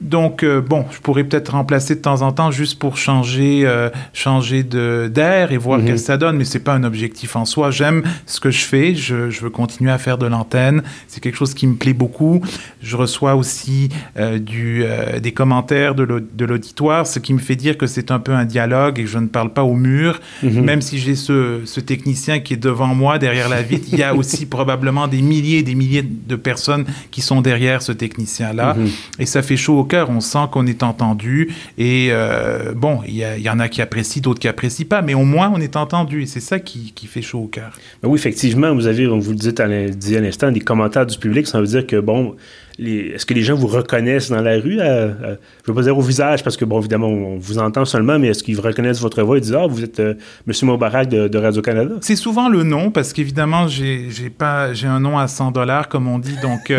Donc, 0.00 0.44
euh, 0.44 0.60
bon, 0.60 0.84
je 0.92 1.00
pourrais 1.00 1.24
peut-être 1.24 1.50
remplacer 1.50 1.96
de 1.96 2.00
temps 2.00 2.22
en 2.22 2.30
temps 2.30 2.52
juste 2.52 2.78
pour 2.78 2.96
changer, 2.96 3.62
euh, 3.64 3.90
changer 4.12 4.62
d'air 4.62 5.50
et 5.50 5.56
voir 5.56 5.78
mm 5.78 5.88
ce 5.88 5.92
que 5.92 5.96
ça 5.96 6.16
donne, 6.16 6.36
mais 6.36 6.44
c'est 6.44 6.58
pas 6.58 6.74
un 6.74 6.82
objectif 6.82 7.36
en 7.36 7.44
soi. 7.44 7.70
J'aime 7.70 8.02
ce 8.26 8.40
que 8.40 8.50
je 8.50 8.64
fais, 8.64 8.94
je, 8.94 9.30
je, 9.30 9.40
veux 9.40 9.50
continuer 9.50 9.90
à 9.90 9.98
faire 9.98 10.18
de 10.18 10.26
l'antenne. 10.26 10.82
C'est 11.06 11.20
quelque 11.20 11.36
chose 11.36 11.54
qui 11.54 11.66
me 11.66 11.76
plaît 11.76 11.92
beaucoup. 11.92 12.42
Je 12.82 12.96
reçois 12.96 13.36
aussi 13.36 13.88
euh, 14.18 14.38
du, 14.38 14.84
des 15.22 15.32
commentaires 15.32 15.94
de 15.94 16.44
l'auditoire, 16.44 17.06
ce 17.06 17.20
qui 17.20 17.32
me 17.32 17.38
fait 17.38 17.56
dire 17.56 17.78
que 17.78 17.86
c'est 17.86 18.10
un 18.10 18.18
peu 18.18 18.32
un 18.32 18.44
dialogue 18.44 18.98
et 18.98 19.04
que 19.04 19.08
je 19.08 19.18
ne 19.18 19.28
parle 19.28 19.52
pas 19.52 19.62
au 19.62 19.74
mur. 19.74 20.20
Mhm. 20.42 20.60
Même 20.62 20.82
si 20.82 20.98
j'ai 20.98 21.14
ce, 21.14 21.62
ce, 21.64 21.80
technicien 21.80 22.40
qui 22.40 22.54
est 22.54 22.58
devant 22.58 22.94
moi, 22.94 23.18
derrière 23.18 23.48
la 23.48 23.62
vitre, 23.62 23.88
il 23.92 23.98
y 23.98 24.02
a 24.02 24.14
aussi 24.16 24.46
probablement 24.46 25.08
des 25.08 25.22
milliers 25.22 25.58
et 25.58 25.62
des 25.62 25.74
milliers 25.74 26.02
de 26.02 26.36
personnes 26.36 26.84
qui 27.10 27.20
sont 27.20 27.40
derrière 27.40 27.82
ce 27.82 27.92
technicien-là. 27.92 28.74
Mhm. 28.74 28.88
Et 29.20 29.26
ça 29.26 29.42
fait 29.42 29.56
chaud 29.56 29.78
au 29.78 29.84
On 29.94 30.20
sent 30.20 30.46
qu'on 30.50 30.66
est 30.66 30.82
entendu. 30.82 31.54
Et 31.76 32.08
euh, 32.10 32.72
bon, 32.74 33.00
il 33.06 33.16
y, 33.16 33.50
en 33.50 33.58
a 33.58 33.68
qui 33.68 33.82
apprécient, 33.82 34.22
d'autres 34.22 34.40
qui 34.40 34.48
apprécient 34.48 34.86
pas, 34.86 35.02
mais 35.02 35.14
au 35.14 35.24
moins 35.24 35.50
on 35.54 35.60
est 35.60 35.76
entendu. 35.76 36.22
Et 36.22 36.26
c'est 36.26 36.40
ça 36.40 36.58
qui, 36.58 36.92
fait 37.08 37.22
chaud 37.22 37.40
au 37.40 37.46
cœur. 37.46 37.72
Ben 38.02 38.08
oui, 38.08 38.18
effectivement, 38.18 38.74
vous 38.74 38.86
avez, 38.86 39.06
on 39.06 39.18
vous 39.18 39.32
le 39.32 39.92
dit 39.92 40.16
à 40.16 40.20
l'instant, 40.20 40.50
des 40.50 40.60
commentaires 40.60 41.06
du 41.06 41.18
public, 41.18 41.46
ça 41.46 41.60
veut 41.60 41.66
dire 41.66 41.86
que 41.86 41.96
bon, 41.96 42.36
est-ce 42.78 43.26
que 43.26 43.34
les 43.34 43.42
gens 43.42 43.56
vous 43.56 43.66
reconnaissent 43.66 44.30
dans 44.30 44.40
la 44.40 44.54
rue? 44.54 44.78
Euh, 44.80 44.84
euh, 44.84 45.36
je 45.64 45.70
ne 45.70 45.74
veux 45.74 45.74
pas 45.74 45.82
dire 45.82 45.98
au 45.98 46.00
visage, 46.00 46.44
parce 46.44 46.56
que, 46.56 46.64
bon, 46.64 46.78
évidemment, 46.78 47.08
on 47.08 47.36
vous 47.36 47.58
entend 47.58 47.84
seulement, 47.84 48.18
mais 48.18 48.28
est-ce 48.28 48.44
qu'ils 48.44 48.60
reconnaissent 48.60 49.00
votre 49.00 49.22
voix 49.22 49.36
et 49.36 49.40
disent, 49.40 49.54
ah, 49.54 49.66
vous 49.66 49.82
êtes 49.82 49.98
euh, 49.98 50.14
M. 50.46 50.54
Moubarak 50.62 51.08
de, 51.08 51.38
Radio-Canada? 51.38 51.96
C'est 52.00 52.16
souvent 52.16 52.48
le 52.48 52.62
nom, 52.62 52.90
parce 52.90 53.12
qu'évidemment, 53.12 53.66
j'ai 53.66 54.08
pas 54.30 54.72
j'ai 54.74 54.86
un 54.86 55.00
nom 55.00 55.18
à 55.18 55.26
100 55.26 55.50
dollars, 55.50 55.88
comme 55.88 56.06
on 56.06 56.18
dit, 56.18 56.36
donc 56.40 56.72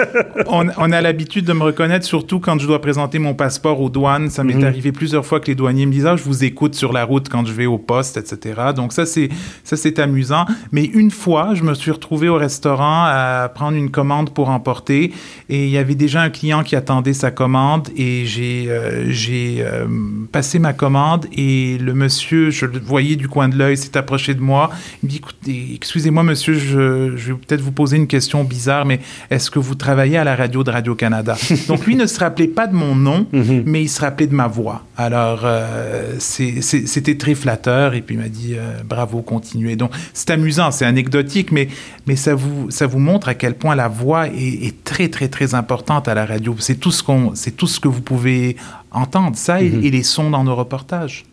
on, 0.46 0.92
a 0.92 1.00
l'habitude 1.00 1.44
de 1.44 1.52
me 1.52 1.62
reconnaître, 1.62 2.04
surtout 2.04 2.40
quand 2.40 2.58
je 2.58 2.66
dois 2.66 2.80
présenter 2.80 3.18
mon 3.18 3.34
passeport 3.34 3.80
aux 3.80 3.90
douanes. 3.90 4.30
Ça 4.30 4.42
m'est 4.42 4.54
mhm. 4.54 4.64
arrivé 4.64 4.92
plusieurs 4.92 5.24
fois 5.24 5.40
que 5.40 5.46
les 5.46 5.54
douaniers 5.54 5.86
me 5.86 5.92
disent, 5.92 6.06
ah, 6.06 6.16
je 6.16 6.24
vous 6.24 6.44
écoute 6.44 6.74
sur 6.74 6.92
la 6.92 7.04
route 7.04 7.28
quand 7.28 7.46
je 7.46 7.52
vais 7.52 7.66
au 7.66 7.78
poste, 7.78 8.16
etc. 8.16 8.60
Donc 8.74 8.92
ça, 8.92 9.06
c'est 9.06 9.28
ça 9.62 9.76
c'est 9.76 9.98
amusant. 9.98 10.46
Mais 10.72 10.84
une 10.84 11.10
fois, 11.10 11.54
je 11.54 11.62
me 11.62 11.74
suis 11.74 11.90
retrouvé 11.90 12.28
au 12.28 12.36
restaurant 12.36 13.04
à 13.04 13.48
prendre 13.54 13.76
une 13.76 13.90
commande 13.90 14.30
pour 14.30 14.48
emporter 14.48 15.12
et 15.48 15.66
il 15.66 15.70
y 15.70 15.78
avait 15.78 15.94
déjà 15.94 16.22
un 16.22 16.30
client 16.30 16.62
qui 16.62 16.76
attendait 16.76 17.12
sa 17.12 17.30
commande 17.30 17.88
et 17.96 18.26
j'ai 18.26 18.66
euh, 18.68 19.10
j'ai 19.10 19.58
euh, 19.60 19.86
passé 20.32 20.58
ma 20.58 20.72
commande 20.72 21.26
et 21.32 21.78
le 21.78 21.94
monsieur, 21.94 22.50
je 22.50 22.66
le 22.66 22.78
voyais 22.78 23.16
du 23.16 23.28
coin 23.28 23.48
de 23.48 23.56
l'œil, 23.56 23.76
s'est 23.76 23.96
approché 23.96 24.34
de 24.34 24.40
moi. 24.40 24.70
Il 25.02 25.06
me 25.06 25.10
dit 25.10 25.16
écoutez, 25.18 25.72
excusez-moi 25.74 26.22
monsieur, 26.22 26.54
je, 26.54 27.16
je 27.16 27.32
vais 27.32 27.38
peut-être 27.38 27.60
vous 27.60 27.72
poser 27.72 27.96
une 27.96 28.06
question 28.06 28.44
bizarre, 28.44 28.86
mais 28.86 29.00
est-ce 29.30 29.50
que 29.50 29.58
vous 29.58 29.74
travaillez 29.74 30.18
à 30.18 30.24
la 30.24 30.34
radio 30.36 30.64
de 30.64 30.70
Radio-Canada? 30.70 31.36
Donc 31.68 31.86
lui 31.86 31.94
ne 31.94 32.06
se 32.06 32.18
rappelait 32.18 32.48
pas 32.48 32.66
de 32.66 32.74
mon 32.74 32.94
nom, 32.94 33.26
mhm. 33.32 33.62
mais 33.66 33.82
il 33.82 33.88
se 33.88 34.00
rappelait 34.00 34.26
de 34.26 34.34
ma 34.34 34.48
voix. 34.48 34.84
Alors 34.96 35.42
euh, 35.44 36.14
c'était 36.18 37.16
très 37.16 37.34
flatteur 37.34 37.94
et 37.94 38.00
puis 38.00 38.16
il 38.16 38.20
m'a 38.20 38.28
dit 38.28 38.56
bravo, 38.84 39.22
continuez. 39.22 39.76
Donc 39.76 39.92
c'est 40.12 40.30
amusant, 40.30 40.70
c'est 40.70 40.84
anecdotique, 40.84 41.52
mais, 41.52 41.68
mais 42.06 42.16
ça, 42.16 42.34
vous, 42.34 42.70
ça 42.70 42.86
vous 42.86 42.98
montre 42.98 43.28
à 43.28 43.34
quel 43.34 43.54
point 43.54 43.74
la 43.74 43.88
voix 43.88 44.28
est, 44.28 44.66
est 44.66 44.84
très 44.84 45.08
très 45.08 45.25
très 45.28 45.54
importante 45.54 46.08
à 46.08 46.14
la 46.14 46.26
radio. 46.26 46.54
C'est 46.58 46.76
tout 46.76 46.92
ce 46.92 47.02
qu'on, 47.02 47.34
c'est 47.34 47.52
tout 47.52 47.66
ce 47.66 47.80
que 47.80 47.88
vous 47.88 48.02
pouvez 48.02 48.56
entendre, 48.90 49.36
ça 49.36 49.60
et, 49.60 49.70
mhm. 49.70 49.84
et 49.84 49.90
les 49.90 50.02
sons 50.02 50.30
dans 50.30 50.44
nos 50.44 50.56
reportages. 50.56 51.24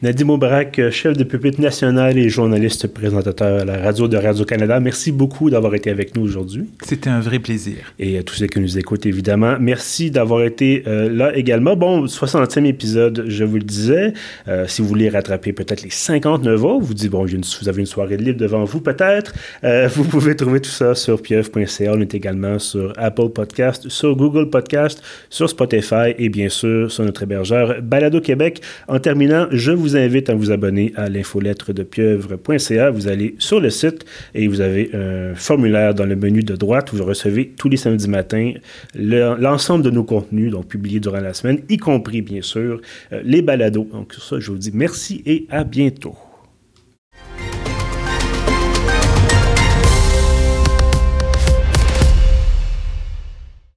Nadim 0.00 0.28
Aubrac, 0.28 0.80
chef 0.92 1.16
de 1.16 1.24
pupitre 1.24 1.60
national 1.60 2.16
et 2.16 2.28
journaliste 2.28 2.86
présentateur 2.86 3.62
à 3.62 3.64
la 3.64 3.78
radio 3.78 4.06
de 4.06 4.16
Radio-Canada, 4.16 4.78
merci 4.78 5.10
beaucoup 5.10 5.50
d'avoir 5.50 5.74
été 5.74 5.90
avec 5.90 6.14
nous 6.14 6.22
aujourd'hui. 6.22 6.66
C'était 6.84 7.10
un 7.10 7.18
vrai 7.18 7.40
plaisir. 7.40 7.78
Et 7.98 8.16
à 8.16 8.22
tous 8.22 8.36
ceux 8.36 8.46
qui 8.46 8.60
nous 8.60 8.78
écoutent, 8.78 9.06
évidemment, 9.06 9.56
merci 9.58 10.12
d'avoir 10.12 10.44
été 10.44 10.84
euh, 10.86 11.10
là 11.10 11.36
également. 11.36 11.74
Bon, 11.74 12.04
60e 12.04 12.64
épisode, 12.64 13.24
je 13.26 13.42
vous 13.42 13.56
le 13.56 13.64
disais. 13.64 14.12
Euh, 14.46 14.68
si 14.68 14.82
vous 14.82 14.86
voulez 14.86 15.08
rattraper 15.08 15.52
peut-être 15.52 15.82
les 15.82 15.90
59 15.90 16.64
ans, 16.64 16.78
vous 16.78 16.94
dites, 16.94 17.10
bon, 17.10 17.26
vous 17.26 17.68
avez 17.68 17.80
une 17.80 17.86
soirée 17.86 18.18
de 18.18 18.22
libre 18.22 18.38
devant 18.38 18.62
vous 18.62 18.80
peut-être, 18.80 19.34
euh, 19.64 19.88
vous 19.92 20.04
pouvez 20.04 20.36
trouver 20.36 20.60
tout 20.60 20.70
ça 20.70 20.94
sur 20.94 21.20
pieuvre.ca. 21.20 21.92
On 21.92 22.00
est 22.00 22.14
également 22.14 22.60
sur 22.60 22.92
Apple 22.98 23.30
Podcast, 23.30 23.88
sur 23.88 24.14
Google 24.14 24.48
Podcast, 24.48 25.02
sur 25.28 25.50
Spotify 25.50 26.14
et 26.18 26.28
bien 26.28 26.50
sûr 26.50 26.92
sur 26.92 27.02
notre 27.02 27.24
hébergeur 27.24 27.82
Balado 27.82 28.20
Québec. 28.20 28.62
En 28.86 29.00
terminant, 29.00 29.48
je 29.50 29.72
vous 29.72 29.87
vous 29.88 29.96
invite 29.96 30.30
à 30.30 30.34
vous 30.34 30.50
abonner 30.50 30.92
à 30.96 31.08
l'infolettre 31.08 31.72
de 31.72 31.82
pieuvre.ca. 31.82 32.90
Vous 32.90 33.08
allez 33.08 33.34
sur 33.38 33.60
le 33.60 33.70
site 33.70 34.04
et 34.34 34.46
vous 34.48 34.60
avez 34.60 34.90
un 34.94 35.34
formulaire 35.34 35.94
dans 35.94 36.06
le 36.06 36.16
menu 36.16 36.42
de 36.42 36.54
droite 36.54 36.92
vous 36.92 37.04
recevez 37.04 37.48
tous 37.48 37.68
les 37.68 37.76
samedis 37.76 38.08
matins 38.08 38.52
l'ensemble 38.94 39.84
de 39.84 39.90
nos 39.90 40.04
contenus, 40.04 40.50
donc 40.50 40.66
publiés 40.66 41.00
durant 41.00 41.20
la 41.20 41.34
semaine, 41.34 41.60
y 41.68 41.76
compris 41.76 42.22
bien 42.22 42.42
sûr 42.42 42.80
euh, 43.12 43.20
les 43.24 43.42
balados. 43.42 43.88
Donc 43.92 44.12
sur 44.14 44.22
ça, 44.22 44.40
je 44.40 44.50
vous 44.50 44.58
dis 44.58 44.70
merci 44.72 45.22
et 45.26 45.46
à 45.50 45.64
bientôt. 45.64 46.16